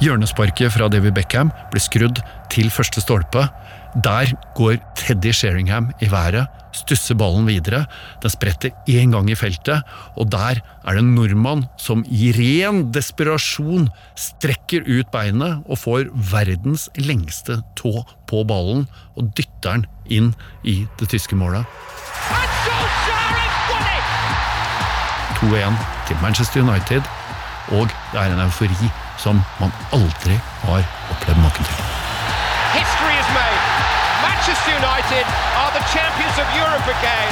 Hjørnesparket 0.00 0.72
fra 0.72 0.88
David 0.88 1.12
Beckham 1.18 1.50
blir 1.68 1.82
skrudd 1.84 2.22
til 2.48 2.70
første 2.72 3.02
stolpe. 3.04 3.42
Der 3.94 4.30
går 4.54 4.78
Teddy 4.94 5.32
Sheringham 5.34 5.90
i 6.00 6.06
været, 6.10 6.46
stusser 6.72 7.16
ballen 7.18 7.46
videre. 7.48 7.84
Den 8.22 8.30
spretter 8.30 8.70
én 8.86 9.10
gang 9.10 9.30
i 9.30 9.34
feltet, 9.34 9.82
og 10.16 10.30
der 10.30 10.60
er 10.86 10.92
det 10.94 11.02
en 11.02 11.14
nordmann 11.14 11.64
som 11.76 12.04
i 12.06 12.30
ren 12.36 12.92
desperasjon 12.94 13.88
strekker 14.14 14.86
ut 14.86 15.10
beinet 15.10 15.64
og 15.66 15.78
får 15.82 16.06
verdens 16.30 16.86
lengste 17.02 17.58
tå 17.74 18.04
på 18.30 18.44
ballen 18.46 18.86
og 19.16 19.32
dytter 19.34 19.82
den 19.82 19.86
inn 20.06 20.32
i 20.62 20.86
det 21.00 21.10
tyske 21.10 21.34
målet. 21.34 21.66
And 22.30 22.50
Solskjaer 22.62 23.34
has 23.42 23.54
won 23.74 23.90
it! 23.90 25.74
2-1 25.74 25.82
til 26.06 26.22
Manchester 26.22 26.62
United, 26.62 27.02
og 27.74 27.90
det 28.12 28.22
er 28.22 28.30
en 28.30 28.46
eufori 28.46 28.94
som 29.18 29.42
man 29.58 29.74
aldri 29.92 30.38
har 30.62 30.86
opplevd 31.10 31.42
maken 31.42 31.66
til. 31.66 31.74
History. 32.70 33.09
Manchester 34.40 34.72
United 34.72 35.26
are 35.62 35.72
the 35.78 35.84
champions 35.92 36.36
of 36.42 36.48
Europe 36.62 36.86
again, 36.96 37.30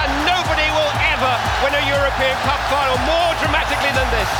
and 0.00 0.08
nobody 0.32 0.68
will 0.76 0.92
ever 1.12 1.34
win 1.62 1.72
a 1.80 1.84
European 1.94 2.36
Cup 2.46 2.60
final 2.72 2.98
more 3.12 3.32
dramatically 3.40 3.92
than 3.98 4.08
this. 4.14 4.30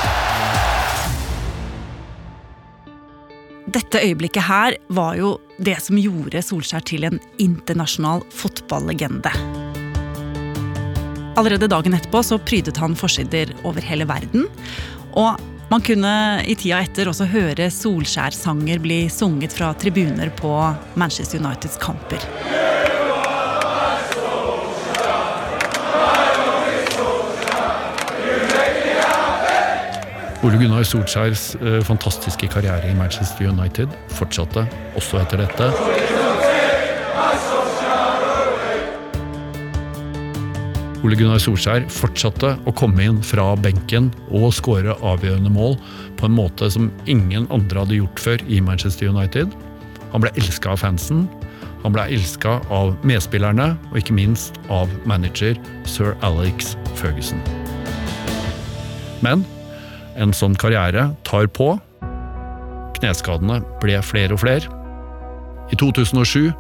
Dette 3.74 4.00
øyeblikket 4.06 4.42
her 4.42 4.78
var 4.88 5.18
jo 5.20 5.34
det 5.60 5.76
som 5.84 6.00
gjorde 6.00 6.40
Solskjær 6.42 6.86
til 6.88 7.04
en 7.04 7.20
internasjonal 7.38 8.24
fotballegende. 8.32 9.34
Allerede 11.36 11.68
dagen 11.68 11.98
etterpå 12.00 12.24
så 12.24 12.38
prydet 12.38 12.80
han 12.80 12.96
forsider 12.96 13.52
over 13.64 13.84
hele 13.84 14.08
verden. 14.08 14.48
Og 15.12 15.36
man 15.68 15.82
kunne 15.82 16.12
i 16.46 16.54
tida 16.58 16.78
etter 16.84 17.08
også 17.10 17.26
høre 17.30 17.70
Solskjær-sanger 17.74 18.82
bli 18.82 19.00
sunget 19.12 19.54
fra 19.56 19.72
tribuner 19.74 20.30
på 20.38 20.52
Manchester 20.94 21.42
Uniteds 21.42 21.78
kamper. 21.82 22.22
Ole 30.46 30.60
Gunnar 30.60 30.84
Solskjærs 30.86 31.56
eh, 31.58 31.80
fantastiske 31.82 32.46
karriere 32.52 32.92
i 32.92 32.94
Manchester 32.94 33.48
United 33.50 33.90
fortsatte 34.14 34.68
også 34.94 35.24
etter 35.24 35.42
dette. 35.42 36.25
Ole 41.06 41.14
Gunnar 41.14 41.38
Solskjær 41.38 41.84
fortsatte 41.92 42.48
å 42.66 42.72
komme 42.74 43.04
inn 43.06 43.18
fra 43.22 43.52
benken 43.62 44.08
og 44.34 44.48
skåre 44.56 44.96
avgjørende 45.06 45.52
mål 45.54 45.76
på 46.18 46.26
en 46.26 46.34
måte 46.34 46.66
som 46.74 46.88
ingen 47.06 47.46
andre 47.54 47.84
hadde 47.84 48.00
gjort 48.00 48.22
før 48.24 48.42
i 48.50 48.58
Manchester 48.58 49.12
United. 49.14 49.54
Han 50.10 50.24
ble 50.24 50.32
elska 50.34 50.72
av 50.72 50.82
fansen, 50.82 51.28
han 51.84 51.94
ble 51.94 52.08
elska 52.16 52.56
av 52.74 52.96
medspillerne 53.06 53.68
og 53.92 54.00
ikke 54.00 54.18
minst 54.18 54.58
av 54.66 54.90
manager 55.06 55.54
sir 55.86 56.16
Alex 56.26 56.74
Ferguson. 56.98 57.38
Men 59.22 59.46
en 60.18 60.34
sånn 60.34 60.58
karriere 60.58 61.12
tar 61.28 61.46
på. 61.46 61.76
Kneskadene 62.98 63.62
ble 63.78 64.02
flere 64.02 64.34
og 64.34 64.42
flere. 64.42 64.66
I 65.70 65.78
2007 65.78 66.50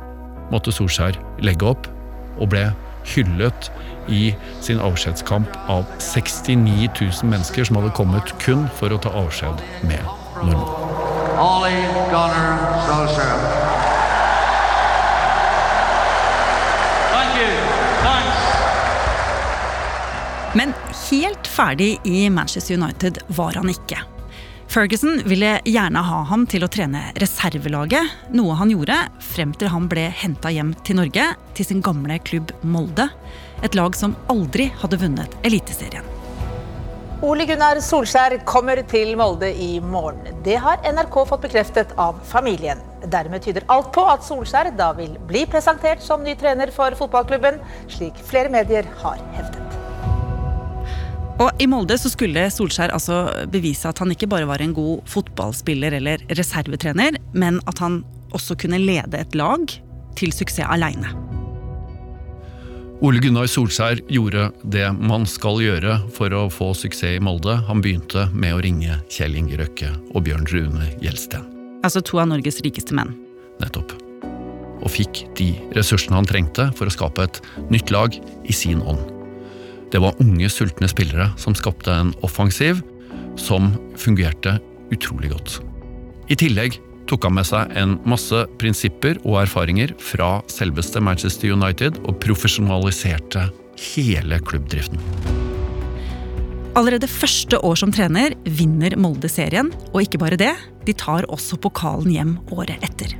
måtte 0.54 0.70
Solskjær 0.70 1.18
legge 1.42 1.66
opp, 1.74 1.90
og 2.38 2.52
ble 2.54 2.68
hyllet 3.14 3.70
i 4.08 4.34
sin 4.60 4.80
avskjedskamp 4.80 5.48
av 5.72 5.84
69 5.98 6.88
000 7.00 7.30
mennesker 7.30 7.64
som 7.64 7.80
hadde 7.80 7.94
kommet 7.96 8.34
kun 8.42 8.66
for 8.78 8.92
å 8.94 8.98
ta 9.02 9.12
avskjed 9.22 9.62
med 9.86 10.02
nordmenn. 10.42 10.96
Ollie 11.36 11.84
Gunnar 12.10 12.58
Solskjaer. 12.86 13.46
Thank 17.12 17.38
you. 17.40 17.52
Thanks. 18.02 18.42
Men 20.54 20.72
helt 21.10 21.46
ferdig 21.46 22.00
i 22.04 22.30
Manchester 22.30 22.74
United 22.74 23.18
var 23.26 23.58
han 23.60 23.70
ikke. 23.70 24.15
Ferguson 24.76 25.22
ville 25.24 25.54
gjerne 25.64 26.00
ha 26.04 26.16
ham 26.28 26.42
til 26.52 26.60
å 26.60 26.68
trene 26.68 27.00
reservelaget, 27.16 28.10
noe 28.36 28.58
han 28.58 28.68
gjorde 28.68 28.98
frem 29.24 29.54
til 29.56 29.70
han 29.72 29.86
ble 29.88 30.02
henta 30.12 30.50
hjem 30.52 30.74
til 30.84 30.98
Norge, 30.98 31.30
til 31.56 31.64
sin 31.64 31.80
gamle 31.80 32.18
klubb 32.20 32.52
Molde. 32.60 33.06
Et 33.64 33.78
lag 33.78 33.96
som 33.96 34.12
aldri 34.28 34.66
hadde 34.82 34.98
vunnet 35.00 35.32
Eliteserien. 35.48 36.04
Ole 37.24 37.46
Gunnar 37.48 37.80
Solskjær 37.80 38.36
kommer 38.44 38.82
til 38.90 39.16
Molde 39.16 39.48
i 39.48 39.78
morgen. 39.80 40.28
Det 40.44 40.58
har 40.60 40.84
NRK 40.84 41.22
fått 41.30 41.46
bekreftet 41.46 41.96
av 41.96 42.20
familien. 42.28 42.82
Dermed 43.08 43.48
tyder 43.48 43.64
alt 43.72 43.94
på 43.96 44.04
at 44.04 44.28
Solskjær 44.28 44.74
da 44.76 44.90
vil 44.98 45.16
bli 45.30 45.46
presentert 45.48 46.04
som 46.04 46.20
ny 46.20 46.36
trener 46.36 46.68
for 46.74 46.92
fotballklubben, 47.00 47.62
slik 47.96 48.20
flere 48.28 48.52
medier 48.52 48.84
har 49.00 49.24
hevdet. 49.38 49.65
Og 51.36 51.60
I 51.60 51.66
Molde 51.68 51.98
så 52.00 52.08
skulle 52.08 52.46
Solskjær 52.48 52.94
altså 52.96 53.26
bevise 53.52 53.90
at 53.90 53.98
han 54.00 54.12
ikke 54.14 54.28
bare 54.30 54.48
var 54.48 54.62
en 54.64 54.72
god 54.76 55.04
fotballspiller 55.10 55.98
eller 55.98 56.22
reservetrener, 56.32 57.18
men 57.36 57.60
at 57.68 57.80
han 57.82 58.00
også 58.36 58.56
kunne 58.60 58.80
lede 58.80 59.20
et 59.20 59.36
lag 59.36 59.66
til 60.16 60.32
suksess 60.32 60.64
aleine. 60.64 61.12
Ole 63.04 63.20
Gunnar 63.20 63.50
Solskjær 63.52 64.00
gjorde 64.08 64.46
det 64.72 64.86
man 64.96 65.26
skal 65.28 65.60
gjøre 65.60 65.98
for 66.16 66.32
å 66.32 66.46
få 66.48 66.70
suksess 66.72 67.18
i 67.18 67.20
Molde. 67.20 67.58
Han 67.68 67.82
begynte 67.84 68.24
med 68.32 68.56
å 68.56 68.62
ringe 68.64 68.96
Kjell 69.12 69.36
Inge 69.36 69.58
Røkke 69.60 69.90
og 70.14 70.24
Bjørn 70.24 70.48
Rune 70.48 70.88
Gjelsten. 71.04 71.44
Altså 71.84 72.00
to 72.00 72.22
av 72.22 72.30
Norges 72.30 72.62
rikeste 72.64 72.96
menn. 72.96 73.12
Nettopp. 73.60 73.92
Og 74.80 74.88
fikk 74.92 75.26
de 75.36 75.50
ressursene 75.76 76.16
han 76.16 76.28
trengte 76.28 76.70
for 76.78 76.88
å 76.88 76.96
skape 76.96 77.28
et 77.28 77.42
nytt 77.68 77.92
lag 77.92 78.16
i 78.16 78.56
sin 78.56 78.80
ånd. 78.80 79.15
Det 79.92 80.02
var 80.02 80.18
unge, 80.22 80.48
sultne 80.50 80.88
spillere 80.90 81.30
som 81.40 81.54
skapte 81.54 81.92
en 81.94 82.12
offensiv 82.26 82.82
som 83.38 83.72
fungerte 83.98 84.58
utrolig 84.94 85.30
godt. 85.34 85.60
I 86.32 86.38
tillegg 86.38 86.80
tok 87.06 87.26
han 87.28 87.36
med 87.36 87.46
seg 87.46 87.70
en 87.78 87.96
masse 88.08 88.42
prinsipper 88.58 89.20
og 89.22 89.44
erfaringer 89.44 89.92
fra 90.02 90.40
selveste 90.50 91.02
Manchester 91.02 91.54
United 91.54 92.00
og 92.04 92.18
profesjonaliserte 92.24 93.46
hele 93.94 94.40
klubbdriften. 94.42 94.98
Allerede 96.76 97.08
første 97.08 97.56
år 97.64 97.78
som 97.80 97.92
trener 97.94 98.34
vinner 98.58 98.98
Molde 99.00 99.30
serien, 99.32 99.70
og 99.94 100.02
ikke 100.02 100.20
bare 100.20 100.36
det, 100.40 100.52
de 100.84 100.92
tar 100.92 101.24
også 101.32 101.56
pokalen 101.62 102.10
hjem 102.12 102.34
året 102.52 102.82
etter. 102.84 103.14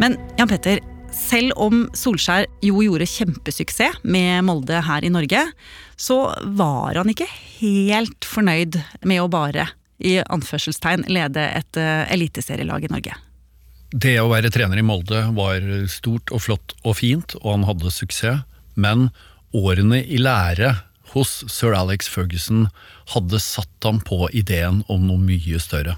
Men 0.00 0.16
Jan 0.38 0.48
Petter, 0.48 0.80
selv 1.16 1.56
om 1.60 1.86
Solskjær 1.96 2.46
jo 2.64 2.82
gjorde 2.84 3.08
kjempesuksess 3.08 4.02
med 4.04 4.44
Molde 4.46 4.82
her 4.84 5.04
i 5.04 5.12
Norge, 5.12 5.42
så 5.96 6.18
var 6.58 6.98
han 7.00 7.10
ikke 7.12 7.28
helt 7.58 8.28
fornøyd 8.28 8.78
med 9.08 9.22
å 9.22 9.30
bare, 9.32 9.70
i 9.96 10.18
anførselstegn, 10.20 11.06
lede 11.08 11.46
et 11.56 11.78
uh, 11.80 12.04
eliteserielag 12.12 12.84
i 12.84 12.92
Norge. 12.92 13.16
Det 13.96 14.18
å 14.20 14.28
være 14.28 14.50
trener 14.52 14.80
i 14.80 14.84
Molde 14.84 15.22
var 15.36 15.64
stort 15.88 16.32
og 16.34 16.42
flott 16.44 16.74
og 16.82 16.98
fint, 16.98 17.36
og 17.40 17.54
han 17.54 17.66
hadde 17.68 17.94
suksess, 17.94 18.44
men 18.76 19.08
årene 19.56 20.02
i 20.04 20.18
lære 20.20 20.74
hos 21.14 21.38
sir 21.48 21.72
Alex 21.78 22.10
Ferguson 22.12 22.66
hadde 23.14 23.40
satt 23.40 23.86
ham 23.86 24.02
på 24.04 24.26
ideen 24.36 24.82
om 24.92 25.06
noe 25.08 25.22
mye 25.22 25.60
større. 25.62 25.96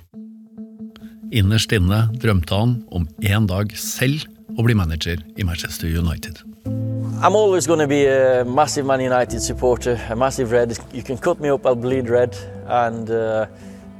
Innerst 1.34 1.72
inne 1.74 2.06
drømte 2.22 2.54
han 2.54 2.76
om 2.94 3.08
en 3.26 3.48
dag 3.50 3.74
selv 3.76 4.28
å 4.56 4.64
bli 4.64 4.74
manager 4.74 5.20
i 5.36 5.44
Manchester 5.44 5.86
United. 5.86 6.40
I'm 7.20 7.34
always 7.34 7.66
going 7.66 7.80
to 7.80 7.88
be 7.88 8.06
a 8.06 8.44
massive 8.44 8.86
Man 8.86 9.00
United 9.00 9.42
supporter, 9.42 10.00
a 10.08 10.14
massive 10.14 10.52
red. 10.52 10.78
You 10.92 11.02
can 11.02 11.18
cut 11.18 11.40
me 11.40 11.50
up, 11.50 11.66
I'll 11.66 11.74
bleed 11.74 12.08
red. 12.08 12.36
And 12.68 13.10
uh, 13.10 13.46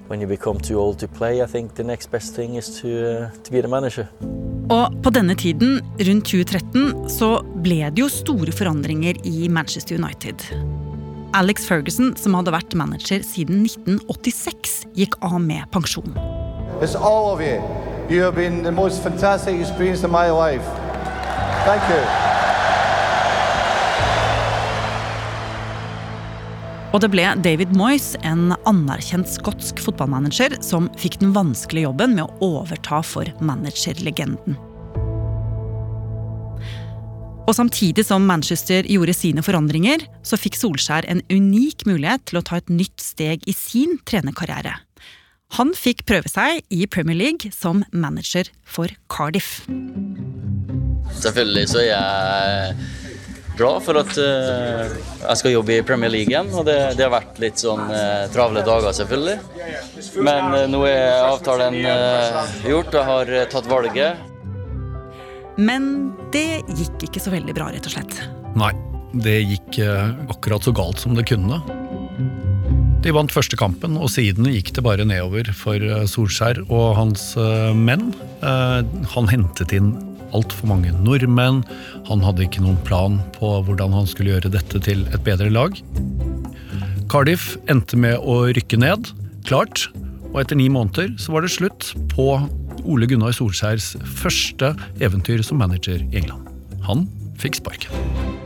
when 0.07 0.21
you 0.21 0.29
become 0.29 0.61
too 0.61 0.79
old 0.79 0.99
to 1.01 1.09
play, 1.09 1.43
I 1.43 1.47
think 1.47 1.75
the 1.75 1.85
next 1.85 2.11
best 2.11 2.37
thing 2.37 2.55
is 2.55 2.81
to, 2.81 2.89
uh, 2.89 3.31
to 3.43 3.51
be 3.51 3.61
the 3.61 3.69
manager. 3.69 4.09
Og 4.71 5.03
på 5.03 5.11
denne 5.11 5.35
tiden, 5.35 5.81
rundt 5.99 6.29
2013, 6.29 7.09
så 7.11 7.39
ble 7.65 7.89
det 7.89 8.03
jo 8.03 8.09
store 8.13 8.53
forandringer 8.53 9.17
i 9.27 9.49
Manchester 9.49 9.97
United. 9.97 10.45
Alex 11.35 11.67
Ferguson, 11.67 12.15
som 12.17 12.37
hadde 12.39 12.53
vært 12.55 12.77
manager 12.77 13.25
siden 13.27 13.65
1986, 13.65 14.83
gikk 14.97 15.19
av 15.25 15.41
med 15.43 15.67
pensjon. 15.75 16.13
It's 16.79 16.95
all 16.95 17.33
of 17.33 17.41
you. 17.43 17.59
You 18.11 18.23
have 18.23 18.37
been 18.37 18.63
the 18.63 18.73
most 18.73 19.03
fantastic 19.03 19.61
experience 19.61 20.03
of 20.03 20.11
my 20.11 20.31
life. 20.31 20.65
Thank 21.67 21.83
you. 21.93 22.01
Og 26.97 27.03
det 27.05 27.11
ble 27.13 27.27
David 27.45 27.75
Moyes, 27.77 28.15
en 28.25 28.55
anerkjent 28.65 29.29
skotsk 29.29 29.83
fotballmanager, 29.85 30.57
som 30.65 30.89
fikk 30.97 31.21
den 31.21 31.35
vanskelige 31.37 31.85
jobben 31.85 32.17
med 32.17 32.25
å 32.25 32.49
overta 32.63 33.03
for 33.05 33.29
managerlegenden. 33.45 34.57
Og 37.45 37.55
samtidig 37.57 38.07
som 38.09 38.25
Manchester 38.29 38.89
gjorde 38.89 39.13
sine 39.17 39.45
forandringer, 39.45 40.01
så 40.25 40.41
fikk 40.41 40.57
Solskjær 40.57 41.05
en 41.13 41.21
unik 41.29 41.85
mulighet 41.89 42.25
til 42.29 42.41
å 42.41 42.45
ta 42.45 42.57
et 42.57 42.73
nytt 42.73 43.05
steg 43.05 43.45
i 43.45 43.57
sin 43.57 44.01
trenerkarriere. 44.09 44.79
Han 45.57 45.73
fikk 45.77 46.05
prøve 46.09 46.29
seg 46.29 46.61
i 46.75 46.85
Premier 46.91 47.17
League 47.17 47.53
som 47.55 47.81
manager 47.91 48.51
for 48.69 48.93
Cardiff. 49.09 49.63
Selvfølgelig 51.19 51.69
så 51.71 51.81
er 51.81 51.87
jeg 51.89 52.75
glad 53.59 53.83
for 53.83 53.99
at 53.99 54.13
uh, 54.21 54.93
jeg 55.25 55.41
skal 55.41 55.55
jobbe 55.55 55.79
i 55.79 55.85
Premier 55.87 56.13
League 56.13 56.31
igjen. 56.31 56.51
Og 56.53 56.67
det, 56.69 56.77
det 56.99 57.07
har 57.07 57.15
vært 57.17 57.41
litt 57.43 57.63
sånn 57.63 57.81
uh, 57.89 58.29
travle 58.35 58.63
dager, 58.67 58.93
selvfølgelig. 59.01 59.39
Men 60.21 60.53
uh, 60.53 60.67
nå 60.71 60.83
er 60.91 61.17
avtalen 61.25 61.81
gjort, 61.81 62.93
jeg 62.93 63.09
har 63.09 63.33
tatt 63.55 63.71
valget. 63.71 64.21
Men 65.59 66.13
det 66.35 66.61
gikk 66.77 67.09
ikke 67.09 67.25
så 67.25 67.33
veldig 67.35 67.57
bra, 67.57 67.73
rett 67.73 67.89
og 67.89 67.97
slett. 67.97 68.21
Nei, 68.59 68.71
det 69.25 69.41
gikk 69.43 69.81
akkurat 70.29 70.63
så 70.69 70.77
galt 70.77 71.01
som 71.03 71.17
det 71.19 71.27
kunne. 71.33 71.59
De 72.99 73.13
vant 73.15 73.31
første 73.31 73.57
kampen, 73.59 73.95
og 73.97 74.11
siden 74.11 74.49
gikk 74.51 74.73
det 74.75 74.83
bare 74.85 75.07
nedover 75.07 75.49
for 75.57 75.83
Solskjær 76.11 76.65
og 76.67 76.97
hans 76.99 77.31
menn. 77.79 78.11
Han 78.43 79.31
hentet 79.31 79.73
inn 79.77 79.93
altfor 80.37 80.69
mange 80.69 80.93
nordmenn. 81.05 81.63
Han 82.09 82.25
hadde 82.27 82.45
ikke 82.45 82.65
noen 82.65 82.79
plan 82.89 83.21
på 83.39 83.53
hvordan 83.67 83.95
han 83.95 84.09
skulle 84.11 84.35
gjøre 84.35 84.53
dette 84.53 84.83
til 84.85 85.07
et 85.13 85.23
bedre 85.27 85.51
lag. 85.55 85.79
Cardiff 87.09 87.55
endte 87.73 87.97
med 87.97 88.19
å 88.21 88.43
rykke 88.53 88.81
ned, 88.83 89.13
klart, 89.49 89.87
og 90.29 90.43
etter 90.43 90.59
ni 90.61 90.67
måneder 90.73 91.15
så 91.23 91.33
var 91.33 91.47
det 91.47 91.55
slutt 91.55 91.95
på 92.13 92.35
Ole 92.85 93.09
Gunnar 93.09 93.33
Solskjærs 93.37 93.95
første 94.21 94.75
eventyr 95.01 95.41
som 95.47 95.63
manager 95.63 96.03
i 96.03 96.21
England. 96.21 96.51
Han 96.85 97.07
fikk 97.41 97.63
sparken. 97.63 98.38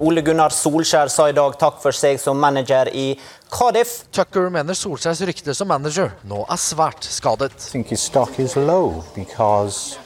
Ole 0.00 0.22
Gunnar 0.24 0.48
Solskjær 0.48 1.10
sa 1.12 1.26
i 1.28 1.34
dag 1.36 1.58
takk 1.60 1.76
for 1.82 1.92
seg 1.92 2.16
som 2.22 2.38
manager 2.40 2.88
i 2.96 3.10
Cardiff. 3.52 4.06
Tucker 4.08 4.48
mener 4.48 4.72
Solskjærs 4.72 5.20
rykte 5.28 5.52
som 5.52 5.68
manager 5.68 6.14
nå 6.24 6.46
er 6.48 6.60
svært 6.60 7.04
skadet. 7.04 7.52
I 7.52 7.72
think 7.74 7.92
his 7.92 8.00
stock 8.00 8.38
is 8.40 8.56
low 8.56 9.04
because 9.14 9.98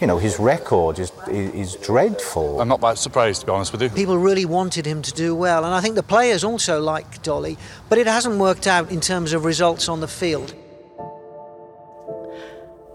you 0.00 0.08
know, 0.08 0.18
his 0.18 0.40
record 0.40 0.98
is, 0.98 1.12
is, 1.30 1.54
is, 1.54 1.76
dreadful. 1.76 2.60
I'm 2.60 2.66
not 2.66 2.80
that 2.80 2.98
surprised, 2.98 3.42
to 3.42 3.46
be 3.46 3.52
honest 3.52 3.70
with 3.70 3.82
you. 3.82 3.90
People 3.90 4.18
really 4.18 4.44
wanted 4.44 4.84
him 4.84 5.00
to 5.02 5.12
do 5.12 5.36
well, 5.36 5.64
and 5.64 5.72
I 5.72 5.80
think 5.80 5.94
the 5.94 6.02
players 6.02 6.42
also 6.42 6.80
like 6.80 7.22
Dolly, 7.22 7.56
but 7.88 7.98
it 7.98 8.08
hasn't 8.08 8.36
worked 8.40 8.66
out 8.66 8.90
in 8.90 9.00
terms 9.00 9.32
of 9.32 9.44
results 9.44 9.88
on 9.88 10.00
the 10.00 10.08
field. 10.08 10.56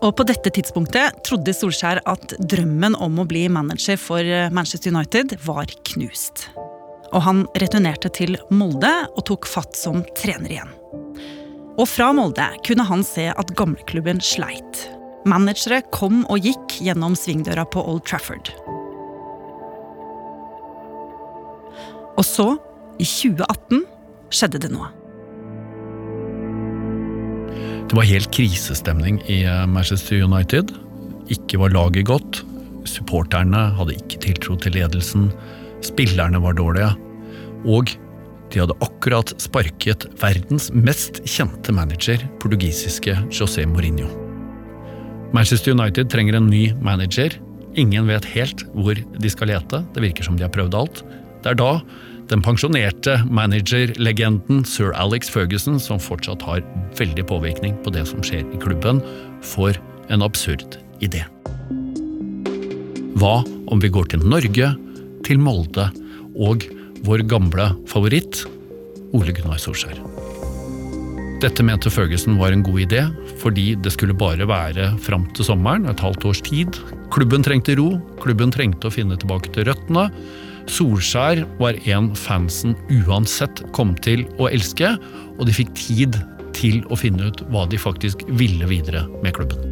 Og 0.06 0.14
på 0.14 0.26
dette 0.30 0.52
tidspunktet 0.54 1.24
trodde 1.26 1.54
Solskjær 1.56 2.04
at 2.06 2.36
drømmen 2.52 2.96
om 3.02 3.18
å 3.18 3.26
bli 3.26 3.48
manager 3.50 3.98
for 3.98 4.22
eh, 4.22 4.52
Manchester 4.54 4.94
United 4.94 5.34
var 5.46 5.72
knust. 5.90 6.48
Og 7.16 7.24
han 7.26 7.46
returnerte 7.58 8.12
til 8.14 8.38
Molde 8.54 8.92
og 9.16 9.24
tok 9.30 9.48
fatt 9.50 9.78
som 9.80 10.04
trener 10.20 10.54
igjen. 10.54 10.76
Og 11.78 11.86
fra 11.90 12.12
Molde 12.14 12.46
kunne 12.68 12.86
han 12.90 13.06
se 13.06 13.30
at 13.34 13.54
gamleklubben 13.58 14.22
sleit. 14.22 14.86
Managere 15.28 15.82
kom 15.94 16.24
og 16.30 16.46
gikk 16.46 16.78
gjennom 16.86 17.18
svingdøra 17.18 17.66
på 17.66 17.82
Old 17.82 18.06
Trafford. 18.06 18.54
Og 22.18 22.26
så, 22.26 22.52
i 22.98 23.06
2018, 23.06 23.84
skjedde 24.34 24.62
det 24.62 24.74
noe. 24.74 24.90
Det 27.88 27.96
var 27.96 28.04
helt 28.04 28.34
krisestemning 28.36 29.22
i 29.32 29.46
eh, 29.48 29.62
Manchester 29.72 30.20
United. 30.20 30.74
Ikke 31.32 31.60
var 31.62 31.72
laget 31.72 32.10
godt. 32.10 32.42
Supporterne 32.84 33.62
hadde 33.78 33.96
ikke 33.96 34.20
tiltro 34.26 34.58
til 34.60 34.76
ledelsen. 34.76 35.30
Spillerne 35.86 36.42
var 36.44 36.58
dårlige. 36.58 36.90
Og 37.64 37.94
de 38.52 38.60
hadde 38.60 38.76
akkurat 38.84 39.32
sparket 39.40 40.04
verdens 40.20 40.68
mest 40.76 41.22
kjente 41.24 41.72
manager, 41.76 42.20
portugisiske 42.44 43.16
José 43.32 43.64
Mourinho. 43.72 44.10
Manchester 45.32 45.72
United 45.72 46.12
trenger 46.12 46.42
en 46.42 46.52
ny 46.52 46.74
manager. 46.84 47.40
Ingen 47.80 48.12
vet 48.12 48.28
helt 48.36 48.66
hvor 48.76 49.00
de 49.00 49.32
skal 49.32 49.54
lete. 49.54 49.80
Det 49.96 50.04
virker 50.04 50.28
som 50.28 50.36
de 50.36 50.44
har 50.44 50.52
prøvd 50.52 50.76
alt. 50.76 51.06
Det 51.40 51.56
er 51.56 51.60
da 51.64 51.72
den 52.28 52.42
pensjonerte 52.44 53.22
managerlegenden 53.32 54.66
sir 54.68 54.92
Alex 55.00 55.30
Ferguson, 55.32 55.80
som 55.80 56.00
fortsatt 56.00 56.44
har 56.44 56.64
veldig 57.00 57.24
påvirkning 57.30 57.78
på 57.86 57.94
det 57.96 58.04
som 58.10 58.24
skjer 58.26 58.44
i 58.44 58.60
klubben, 58.62 59.02
får 59.44 59.80
en 60.12 60.26
absurd 60.26 60.80
idé. 61.04 61.24
Hva 63.18 63.40
om 63.72 63.82
vi 63.82 63.92
går 63.92 64.12
til 64.12 64.26
Norge, 64.28 64.74
til 65.28 65.42
Molde 65.42 65.90
og 66.36 66.68
vår 67.08 67.24
gamle 67.30 67.72
favoritt, 67.90 68.44
Ole 69.16 69.34
Gunnar 69.36 69.62
Solskjær? 69.62 70.00
Dette 71.42 71.62
mente 71.62 71.92
Ferguson 71.94 72.40
var 72.40 72.52
en 72.52 72.64
god 72.66 72.82
idé, 72.82 73.04
fordi 73.38 73.76
det 73.86 73.92
skulle 73.94 74.16
bare 74.18 74.48
være 74.50 74.90
fram 75.06 75.28
til 75.38 75.46
sommeren, 75.46 75.86
et 75.86 76.02
halvt 76.02 76.26
års 76.26 76.42
tid. 76.42 76.80
Klubben 77.14 77.46
trengte 77.46 77.76
ro, 77.78 77.92
klubben 78.24 78.52
trengte 78.54 78.90
å 78.90 78.94
finne 78.94 79.18
tilbake 79.22 79.54
til 79.54 79.68
røttene. 79.70 80.08
Solskjær 80.68 81.46
var 81.62 81.78
en 81.88 82.10
fansen 82.18 82.76
uansett 82.92 83.62
kom 83.76 83.94
til 84.04 84.26
å 84.38 84.50
elske, 84.52 84.96
og 85.38 85.48
de 85.48 85.56
fikk 85.56 85.72
tid 85.80 86.18
til 86.58 86.82
å 86.92 86.98
finne 87.00 87.30
ut 87.30 87.42
hva 87.54 87.64
de 87.72 87.80
faktisk 87.80 88.26
ville 88.40 88.68
videre 88.70 89.06
med 89.24 89.36
klubben. 89.38 89.64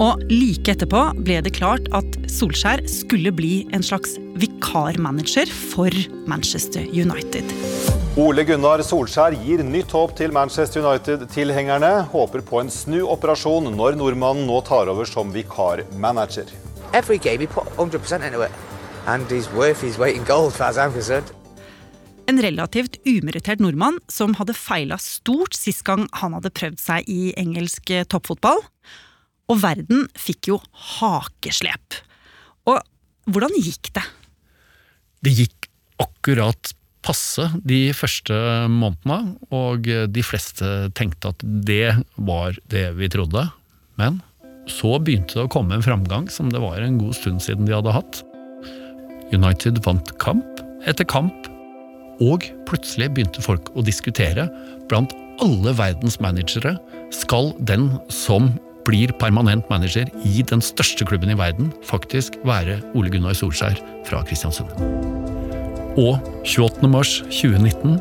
Og 0.00 0.22
like 0.32 0.72
etterpå 0.72 1.00
ble 1.24 1.40
det 1.44 1.52
klart 1.56 1.88
at 1.96 2.16
Solskjær 2.32 2.84
skulle 2.88 3.32
bli 3.36 3.66
en 3.76 3.84
slags 3.84 4.14
vikarmanager 4.40 5.50
for 5.72 5.92
Manchester 6.30 6.86
United. 6.88 7.44
Ole 8.20 8.44
Gunnar 8.48 8.80
Solskjær 8.84 9.36
gir 9.44 9.64
nytt 9.64 9.92
håp 9.96 10.16
til 10.18 10.32
Manchester 10.36 10.84
United-tilhengerne. 10.84 11.92
Håper 12.12 12.44
på 12.44 12.62
en 12.62 12.72
snuoperasjon 12.72 13.70
når 13.76 14.00
nordmannen 14.00 14.48
nå 14.48 14.60
tar 14.68 14.88
over 14.92 15.08
som 15.08 15.32
vikarmanager. 15.36 16.48
Every 16.92 17.18
game 17.18 17.40
he 17.40 17.46
put 17.46 17.68
100% 17.76 18.26
into 18.26 18.42
it. 18.42 18.69
And 19.06 19.30
he's 19.30 19.50
worth 19.52 19.80
his 19.80 19.98
weight 19.98 20.16
in 20.16 20.24
gold, 20.24 20.60
as 20.60 20.78
I'm 20.78 20.92
concerned. 20.92 21.32
En 22.30 22.38
relativt 22.38 23.00
umerittert 23.08 23.58
nordmann 23.58 23.98
som 24.06 24.36
hadde 24.38 24.54
feila 24.54 25.00
stort 25.02 25.56
sist 25.56 25.82
gang 25.88 26.04
han 26.20 26.36
hadde 26.36 26.52
prøvd 26.54 26.78
seg 26.78 27.08
i 27.10 27.32
engelsk 27.40 27.90
toppfotball. 28.12 28.60
Og 29.50 29.62
verden 29.64 30.06
fikk 30.14 30.52
jo 30.52 30.60
hakeslep. 31.00 31.96
Og 32.70 32.78
hvordan 33.30 33.56
gikk 33.58 33.90
det? 33.96 34.04
Det 35.26 35.34
gikk 35.40 35.66
akkurat 36.00 36.72
passe 37.04 37.48
de 37.66 37.90
første 37.96 38.36
månedene, 38.70 39.34
og 39.50 39.88
de 39.88 40.22
fleste 40.24 40.90
tenkte 40.94 41.32
at 41.32 41.42
det 41.42 41.96
var 42.16 42.58
det 42.70 42.90
vi 43.00 43.10
trodde. 43.12 43.48
Men 43.98 44.20
så 44.70 44.98
begynte 45.02 45.38
det 45.38 45.48
å 45.48 45.52
komme 45.52 45.74
en 45.76 45.84
framgang 45.84 46.30
som 46.30 46.52
det 46.52 46.62
var 46.62 46.78
en 46.78 47.00
god 47.00 47.16
stund 47.18 47.42
siden 47.42 47.66
de 47.66 47.74
hadde 47.74 47.96
hatt. 47.96 48.22
United 49.34 49.80
vant 49.86 50.12
kamp 50.22 50.62
etter 50.88 51.04
kamp, 51.04 51.48
og 52.20 52.44
plutselig 52.68 53.10
begynte 53.14 53.42
folk 53.44 53.70
å 53.76 53.84
diskutere 53.84 54.48
blant 54.90 55.14
alle 55.40 55.72
verdens 55.76 56.18
managere 56.20 56.74
skal 57.14 57.54
den 57.68 57.88
som 58.12 58.52
blir 58.86 59.12
permanent 59.20 59.68
manager 59.70 60.08
i 60.26 60.42
den 60.46 60.62
største 60.64 61.04
klubben 61.06 61.32
i 61.32 61.38
verden, 61.38 61.70
faktisk 61.86 62.38
være 62.48 62.80
Ole 62.96 63.12
Gunnar 63.12 63.36
Solskjær 63.36 63.80
fra 64.08 64.22
Kristiansund. 64.26 64.72
Og 66.00 66.20
28. 66.46 66.88
mars 66.88 67.18
2019 67.28 67.98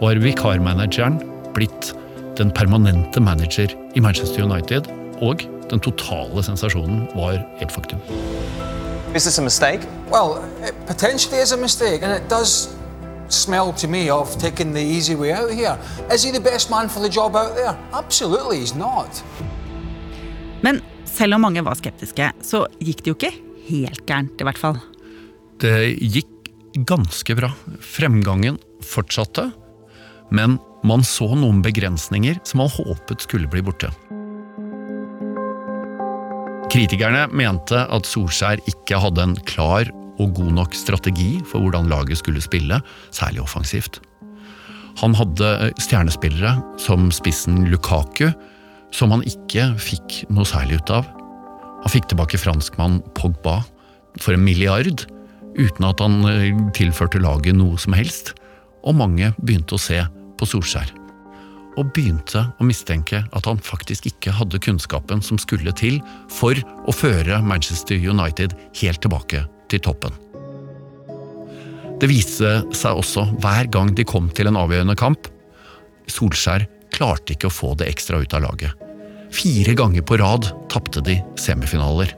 var 0.00 0.20
vikarmanageren 0.22 1.18
blitt 1.56 1.92
den 2.38 2.52
permanente 2.54 3.20
manager 3.20 3.74
i 3.96 4.02
Manchester 4.02 4.46
United, 4.46 4.88
og 5.20 5.44
den 5.70 5.82
totale 5.84 6.42
sensasjonen 6.46 7.04
var 7.16 7.40
et 7.60 7.72
faktum. 7.74 8.00
Is 9.14 9.24
this 9.24 9.38
a 9.38 9.42
mistake? 9.42 9.80
Well, 10.08 10.38
it 10.62 10.74
potentially 10.86 11.42
is 11.42 11.52
a 11.52 11.56
mistake, 11.56 12.02
and 12.02 12.12
it 12.12 12.28
does 12.28 12.68
smell 13.28 13.72
to 13.72 13.88
me 13.88 14.08
of 14.08 14.38
taking 14.38 14.72
the 14.72 14.80
easy 14.80 15.16
way 15.16 15.32
out 15.32 15.50
here. 15.50 15.76
Is 16.12 16.22
he 16.22 16.30
the 16.30 16.40
best 16.40 16.70
man 16.70 16.88
for 16.88 17.00
the 17.00 17.08
job 17.08 17.34
out 17.34 17.56
there? 17.56 17.76
Absolutely, 17.92 18.60
he's 18.60 18.74
not. 18.74 19.22
Men 20.62 20.80
selv 21.04 21.34
om 21.34 21.40
mange 21.40 21.64
var 21.66 21.74
skeptiske, 21.74 22.30
så 22.42 22.66
gikk 22.78 23.02
det 23.02 23.10
jo 23.10 23.16
ikke 23.18 23.32
helt 23.66 24.06
gærent, 24.06 24.38
i 24.38 24.46
hvert 24.46 24.62
fall. 24.62 24.78
Det 25.58 25.74
gikk 25.98 26.52
ganske 26.86 27.34
bra. 27.34 27.50
Fremgangen 27.82 28.60
fortsatte, 28.86 29.48
men 30.30 30.60
man 30.86 31.02
så 31.02 31.32
noen 31.34 31.64
begrensninger 31.66 32.38
som 32.46 32.62
man 32.62 32.70
håpet 32.78 33.26
skulle 33.26 33.50
bli 33.50 33.66
borte. 33.66 33.90
Kritikerne 36.70 37.24
mente 37.34 37.80
at 37.90 38.06
Solskjær 38.06 38.60
ikke 38.70 39.00
hadde 39.02 39.24
en 39.24 39.32
klar 39.48 39.88
og 40.22 40.36
god 40.36 40.52
nok 40.54 40.76
strategi 40.78 41.40
for 41.50 41.64
hvordan 41.64 41.88
laget 41.90 42.20
skulle 42.20 42.42
spille, 42.44 42.78
særlig 43.10 43.42
offensivt. 43.42 43.98
Han 45.00 45.16
hadde 45.18 45.72
stjernespillere 45.82 46.60
som 46.78 47.08
spissen 47.14 47.64
Lukaku, 47.72 48.28
som 48.94 49.10
han 49.10 49.26
ikke 49.26 49.66
fikk 49.82 50.20
noe 50.30 50.46
særlig 50.46 50.78
ut 50.78 50.94
av. 51.00 51.10
Han 51.82 51.90
fikk 51.90 52.06
tilbake 52.12 52.38
franskmann 52.38 53.00
Pogba 53.18 53.60
for 54.20 54.36
en 54.36 54.46
milliard, 54.46 55.06
uten 55.58 55.90
at 55.90 56.02
han 56.04 56.22
eh, 56.30 56.54
tilførte 56.78 57.22
laget 57.22 57.58
noe 57.58 57.80
som 57.82 57.98
helst, 57.98 58.36
og 58.86 58.98
mange 59.00 59.34
begynte 59.42 59.74
å 59.74 59.82
se 59.82 60.04
på 60.38 60.46
Solskjær. 60.46 60.99
Og 61.80 61.88
begynte 61.96 62.42
å 62.60 62.66
mistenke 62.68 63.22
at 63.24 63.46
han 63.48 63.60
faktisk 63.64 64.10
ikke 64.10 64.34
hadde 64.36 64.60
kunnskapen 64.60 65.22
som 65.24 65.38
skulle 65.40 65.72
til 65.72 65.96
for 66.28 66.58
å 66.84 66.92
føre 66.92 67.38
Manchester 67.40 67.96
United 67.96 68.52
helt 68.82 69.00
tilbake 69.00 69.46
til 69.72 69.80
toppen. 69.86 70.12
Det 72.00 72.08
viste 72.08 72.50
seg 72.76 73.00
også 73.00 73.26
hver 73.40 73.70
gang 73.72 73.94
de 73.96 74.04
kom 74.08 74.28
til 74.36 74.50
en 74.50 74.58
avgjørende 74.60 74.96
kamp. 74.98 75.28
Solskjær 76.08 76.66
klarte 76.92 77.32
ikke 77.34 77.48
å 77.48 77.54
få 77.54 77.72
det 77.80 77.88
ekstra 77.88 78.20
ut 78.20 78.36
av 78.36 78.44
laget. 78.44 78.76
Fire 79.32 79.76
ganger 79.78 80.04
på 80.04 80.18
rad 80.20 80.50
tapte 80.72 81.00
de 81.06 81.16
semifinaler. 81.40 82.12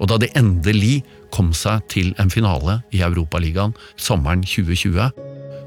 Og 0.00 0.08
da 0.10 0.18
de 0.20 0.30
endelig 0.38 1.02
kom 1.34 1.52
seg 1.56 1.84
til 1.92 2.12
en 2.22 2.32
finale 2.32 2.78
i 2.94 3.02
Europaligaen 3.04 3.74
sommeren 4.00 4.44
2020, 4.46 5.12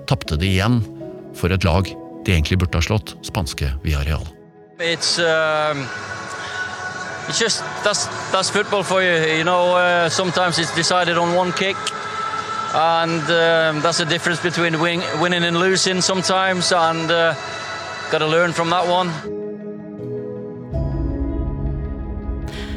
tapte 0.09 0.37
de 0.39 0.53
igjen 0.55 0.81
for 1.37 1.53
et 1.53 1.65
lag 1.67 1.89
de 2.27 2.35
egentlig 2.35 2.59
burde 2.59 2.75
ha 2.77 2.83
slått, 2.83 3.15
spanske 3.23 3.71
Villarreal. 3.83 4.27
It's 4.79 5.17
um, 5.17 5.87
it's 7.27 7.39
just 7.39 7.63
that's 7.83 8.07
that's 8.31 8.51
football 8.51 8.83
for 8.83 9.01
you. 9.01 9.15
You 9.37 9.43
know, 9.43 9.75
uh, 9.75 10.09
sometimes 10.09 10.59
it's 10.59 10.75
decided 10.75 11.17
on 11.17 11.33
one 11.35 11.51
kick, 11.53 11.77
and 12.75 13.23
um, 13.23 13.81
that's 13.81 13.97
the 13.97 14.05
difference 14.05 14.41
between 14.43 14.79
win, 14.79 15.01
winning 15.21 15.43
and 15.43 15.57
losing 15.57 16.01
sometimes. 16.01 16.71
And 16.71 17.09
uh, 17.09 17.33
got 18.11 18.19
to 18.19 18.27
learn 18.27 18.53
from 18.53 18.69
that 18.69 18.87
one. 18.87 19.09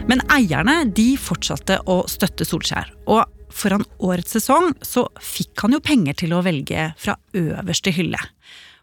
Men 0.07 0.23
eierne 0.31 0.85
de 0.91 1.15
fortsatte 1.19 1.77
å 1.87 2.01
støtte 2.11 2.47
Solskjær. 2.47 2.89
Og 3.11 3.27
foran 3.51 3.85
årets 3.99 4.39
sesong 4.39 4.73
så 4.83 5.05
fikk 5.23 5.67
han 5.67 5.75
jo 5.77 5.83
penger 5.83 6.23
til 6.23 6.35
å 6.35 6.43
velge 6.47 6.93
fra 6.99 7.19
øverste 7.35 7.93
hylle. 7.95 8.19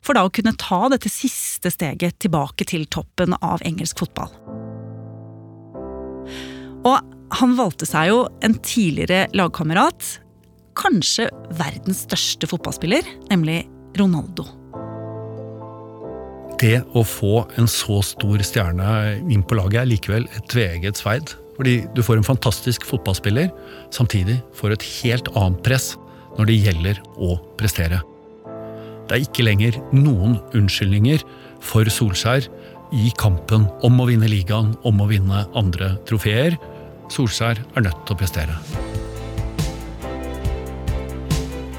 For 0.07 0.15
da 0.15 0.23
å 0.23 0.31
kunne 0.31 0.55
ta 0.55 0.85
dette 0.93 1.11
siste 1.11 1.67
steget 1.73 2.15
tilbake 2.23 2.63
til 2.69 2.85
toppen 2.87 3.35
av 3.43 3.59
engelsk 3.67 4.05
fotball. 4.05 4.31
Og 6.87 7.15
han 7.41 7.57
valgte 7.57 7.87
seg 7.89 8.13
jo 8.13 8.21
en 8.45 8.55
tidligere 8.63 9.27
lagkamerat. 9.35 10.13
Kanskje 10.79 11.27
verdens 11.59 12.05
største 12.07 12.47
fotballspiller, 12.47 13.03
nemlig 13.33 13.65
Ronaldo. 13.99 14.45
Det 16.57 16.79
å 16.97 17.03
få 17.05 17.43
en 17.59 17.67
så 17.69 17.99
stor 18.05 18.41
stjerne 18.45 19.17
inn 19.27 19.43
på 19.45 19.59
laget 19.59 19.83
er 19.83 19.91
likevel 19.91 20.25
et 20.31 20.47
tveegget 20.49 21.03
sverd. 21.03 21.35
Fordi 21.57 21.81
du 21.97 22.03
får 22.05 22.21
en 22.21 22.31
fantastisk 22.31 22.85
fotballspiller, 22.87 23.49
samtidig 23.93 24.39
får 24.55 24.77
et 24.77 24.91
helt 25.01 25.33
annet 25.35 25.63
press 25.65 25.95
når 26.37 26.49
det 26.49 26.61
gjelder 26.63 27.01
å 27.17 27.35
prestere. 27.59 27.99
Det 29.07 29.15
er 29.15 29.23
ikke 29.23 29.45
lenger 29.45 29.77
noen 29.95 30.35
unnskyldninger 30.57 31.21
for 31.63 31.87
Solskjær 31.87 32.49
i 32.95 33.11
kampen 33.19 33.63
om 33.87 34.01
å 34.03 34.07
vinne 34.09 34.27
ligaen, 34.27 34.73
om 34.83 34.99
å 34.99 35.07
vinne 35.07 35.45
andre 35.55 35.93
trofeer. 36.07 36.57
Solskjær 37.11 37.61
er 37.79 37.85
nødt 37.85 38.01
til 38.03 38.15
å 38.15 38.19
prestere. 38.19 38.57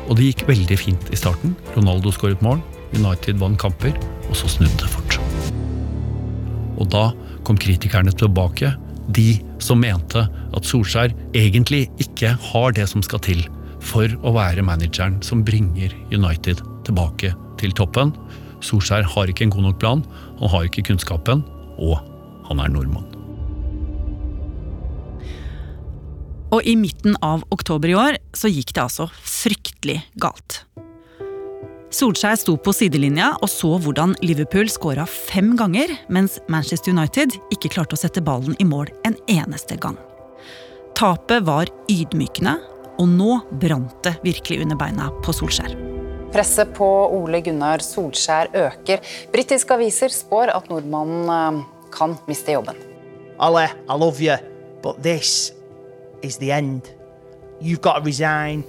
Og 0.08 0.16
det 0.16 0.30
gikk 0.30 0.46
veldig 0.48 0.78
fint 0.80 1.12
i 1.12 1.18
starten. 1.20 1.52
Ronaldo 1.76 2.14
skåret 2.16 2.40
mål, 2.44 2.62
United 2.96 3.36
vant 3.42 3.60
kamper, 3.60 3.92
og 4.24 4.32
så 4.40 4.48
snudde 4.48 4.80
det 4.80 4.88
fort. 4.88 5.20
Og 6.80 6.88
da 6.88 7.10
kom 7.44 7.60
kritikerne 7.60 8.14
tilbake, 8.16 8.72
de 9.12 9.36
som 9.60 9.84
mente 9.84 10.24
at 10.24 10.68
Solskjær 10.68 11.12
egentlig 11.36 11.90
ikke 12.00 12.32
har 12.48 12.72
det 12.76 12.88
som 12.88 13.04
skal 13.04 13.20
til 13.28 13.44
for 13.84 14.08
å 14.24 14.32
være 14.36 14.64
manageren 14.64 15.20
som 15.24 15.44
bringer 15.44 15.92
United 16.08 16.64
tilbake 16.88 17.34
til 17.60 17.74
toppen. 17.76 18.14
Solskjær 18.64 19.06
har 19.14 19.30
ikke 19.30 19.46
en 19.46 19.54
god 19.54 19.68
nok 19.68 19.78
plan, 19.82 20.02
han 20.40 20.52
har 20.54 20.66
ikke 20.66 20.88
kunnskapen, 20.90 21.44
og 21.78 22.00
han 22.48 22.64
er 22.64 22.72
nordmann. 22.72 23.06
Og 26.48 26.64
i 26.64 26.74
midten 26.80 27.16
av 27.24 27.44
oktober 27.52 27.92
i 27.92 27.98
år 27.98 28.16
så 28.36 28.48
gikk 28.48 28.72
det 28.72 28.86
altså 28.86 29.08
fryktelig 29.12 30.00
galt. 30.20 30.62
Solskjær 31.92 32.36
sto 32.36 32.54
på 32.60 32.72
sidelinja 32.76 33.30
og 33.40 33.48
så 33.48 33.70
hvordan 33.80 34.12
Liverpool 34.20 34.68
skåra 34.68 35.06
fem 35.08 35.54
ganger, 35.56 35.94
mens 36.12 36.36
Manchester 36.52 36.92
United 36.92 37.38
ikke 37.54 37.72
klarte 37.72 37.96
å 37.96 38.00
sette 38.00 38.24
ballen 38.24 38.56
i 38.60 38.68
mål 38.68 38.92
en 39.08 39.16
eneste 39.32 39.78
gang. 39.80 39.96
Tapet 40.98 41.46
var 41.48 41.70
ydmykende, 41.88 42.58
og 42.98 43.12
nå 43.12 43.38
brant 43.62 44.00
det 44.04 44.18
virkelig 44.24 44.64
under 44.66 44.80
beina 44.80 45.12
på 45.24 45.36
Solskjær. 45.36 45.97
Presset 46.32 46.74
på 46.76 46.86
Ole 47.16 47.40
Gunnar 47.40 47.80
Solskjær 47.84 48.50
øker. 48.52 49.00
Britiske 49.32 49.74
aviser 49.74 50.12
spår 50.12 50.52
at 50.52 50.68
nordmannen 50.68 51.30
eh, 51.32 51.62
kan 51.94 52.18
miste 52.28 52.52
jobben. 52.52 52.76
Alle, 53.40 53.68
I 53.88 53.96
love 53.96 54.20
you, 54.20 54.36
but 54.82 55.02
this 55.02 55.52
is 56.22 56.36
the 56.38 56.50
end. 56.52 56.82
You've 57.62 57.80
got 57.80 57.98
to 57.98 58.04
resign. 58.04 58.64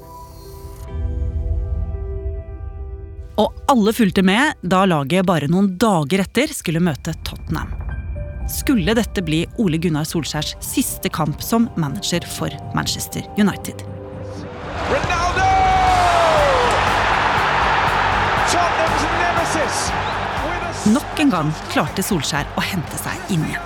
Og 3.40 3.54
alle 3.72 3.94
fulgte 3.96 4.24
med 4.24 4.60
da 4.62 4.84
laget 4.88 5.28
bare 5.28 5.48
noen 5.52 5.72
dager 5.80 6.26
etter 6.26 6.52
skulle 6.56 6.84
møte 6.84 7.14
Tottenham. 7.28 7.72
Skulle 8.50 8.96
dette 8.98 9.22
bli 9.24 9.44
Ole 9.62 9.78
Gunnar 9.78 10.08
Solskjærs 10.10 10.56
siste 10.64 11.12
kamp 11.14 11.44
som 11.46 11.70
manager 11.78 12.26
for 12.26 12.56
Manchester 12.76 13.24
United? 13.38 13.99
Nok 20.88 21.20
en 21.20 21.32
gang 21.34 21.50
klarte 21.74 22.04
Solskjær 22.06 22.48
å 22.56 22.62
hente 22.64 22.98
seg 23.02 23.34
inn 23.36 23.44
igjen. 23.50 23.66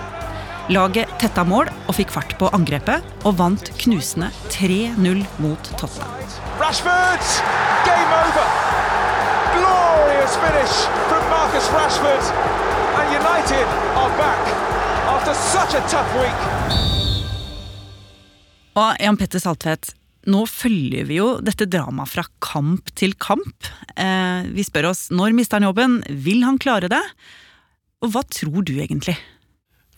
Laget 0.74 1.12
tetta 1.22 1.44
mål 1.46 1.68
og 1.86 1.94
fikk 1.94 2.10
fart 2.16 2.34
på 2.40 2.48
angrepet, 2.56 3.04
og 3.28 3.36
vant 3.38 3.70
knusende 3.84 4.32
3-0 4.50 5.22
mot 5.44 5.70
Tottenham. 5.78 6.10
Rashford! 6.58 7.28
Game 7.86 8.16
over! 8.18 8.48
Glorious 9.60 10.38
finish 10.42 10.76
from 11.12 11.22
Marcus 11.30 11.68
Rashford! 11.76 12.26
And 12.98 13.14
United 13.14 13.68
are 14.00 14.14
back 14.18 14.42
after 15.14 15.34
such 15.36 15.78
a 15.78 15.84
tough 15.92 16.10
week. 16.18 16.40
Og 18.74 18.96
Jan 19.00 19.18
Petter 19.18 19.40
Saltvedt, 19.40 19.94
Nå 20.32 20.46
følger 20.48 21.08
vi 21.10 21.18
jo 21.20 21.28
dette 21.44 21.68
dramaet 21.68 22.12
fra 22.14 22.24
kamp 22.44 22.92
til 22.96 23.16
kamp. 23.20 23.68
Eh, 24.00 24.48
vi 24.56 24.64
spør 24.64 24.92
oss 24.94 25.10
når 25.12 25.36
mister 25.36 25.60
han 25.60 25.68
jobben, 25.68 26.00
vil 26.08 26.46
han 26.48 26.60
klare 26.62 26.92
det? 26.92 27.02
Og 28.04 28.14
hva 28.14 28.24
tror 28.32 28.64
du 28.68 28.78
egentlig? 28.78 29.18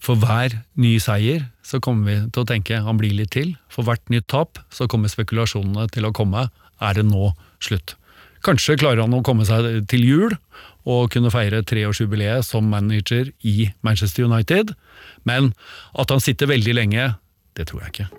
For 0.02 0.18
hver 0.22 0.54
ny 0.82 0.96
seier 1.02 1.48
så 1.66 1.80
kommer 1.82 2.10
vi 2.10 2.18
til 2.30 2.44
å 2.44 2.50
tenke 2.50 2.82
han 2.86 2.98
blir 3.00 3.14
litt 3.18 3.34
til. 3.38 3.56
For 3.74 3.86
hvert 3.88 4.04
nytt 4.14 4.28
tap 4.34 4.62
så 4.74 4.90
kommer 4.90 5.10
spekulasjonene 5.10 5.88
til 5.94 6.06
å 6.06 6.14
komme. 6.16 6.48
Er 6.82 6.98
det 6.98 7.08
nå 7.08 7.32
slutt? 7.64 7.96
Kanskje 8.46 8.78
klarer 8.78 9.02
han 9.02 9.16
å 9.18 9.24
komme 9.26 9.46
seg 9.48 9.88
til 9.90 10.06
jul 10.06 10.36
og 10.86 11.10
kunne 11.14 11.32
feire 11.34 11.64
treårsjubileet 11.66 12.46
som 12.46 12.68
manager 12.70 13.32
i 13.42 13.72
Manchester 13.86 14.28
United. 14.28 14.76
Men 15.26 15.54
at 15.98 16.14
han 16.14 16.22
sitter 16.22 16.52
veldig 16.54 16.78
lenge, 16.78 17.08
det 17.58 17.70
tror 17.72 17.86
jeg 17.86 17.94
ikke. 17.94 18.10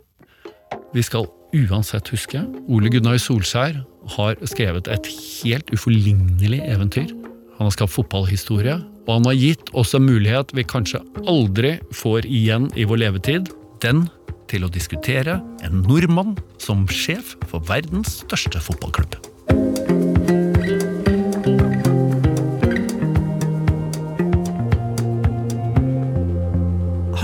Vi 0.96 1.04
skal 1.06 1.30
uansett 1.64 2.10
huske 2.12 2.42
Ole 2.68 2.90
Gunnar 2.92 3.18
Solskjær 3.22 3.78
har 4.16 4.42
skrevet 4.46 4.90
et 4.92 5.08
helt 5.10 5.70
uforlignelig 5.74 6.60
eventyr. 6.66 7.10
Han 7.56 7.68
har 7.68 7.74
skapt 7.74 7.94
fotballhistorie, 7.94 8.76
og 9.06 9.12
han 9.14 9.28
har 9.30 9.38
gitt 9.38 9.72
oss 9.78 9.94
en 9.96 10.06
mulighet 10.06 10.52
vi 10.56 10.66
kanskje 10.66 11.02
aldri 11.26 11.76
får 11.94 12.28
igjen 12.28 12.68
i 12.76 12.86
vår 12.88 13.04
levetid. 13.06 13.50
Den 13.84 14.06
til 14.50 14.66
å 14.66 14.72
diskutere 14.72 15.40
en 15.66 15.80
nordmann 15.86 16.36
som 16.62 16.86
sjef 16.90 17.34
for 17.50 17.64
verdens 17.66 18.20
største 18.22 18.62
fotballklubb. 18.62 19.25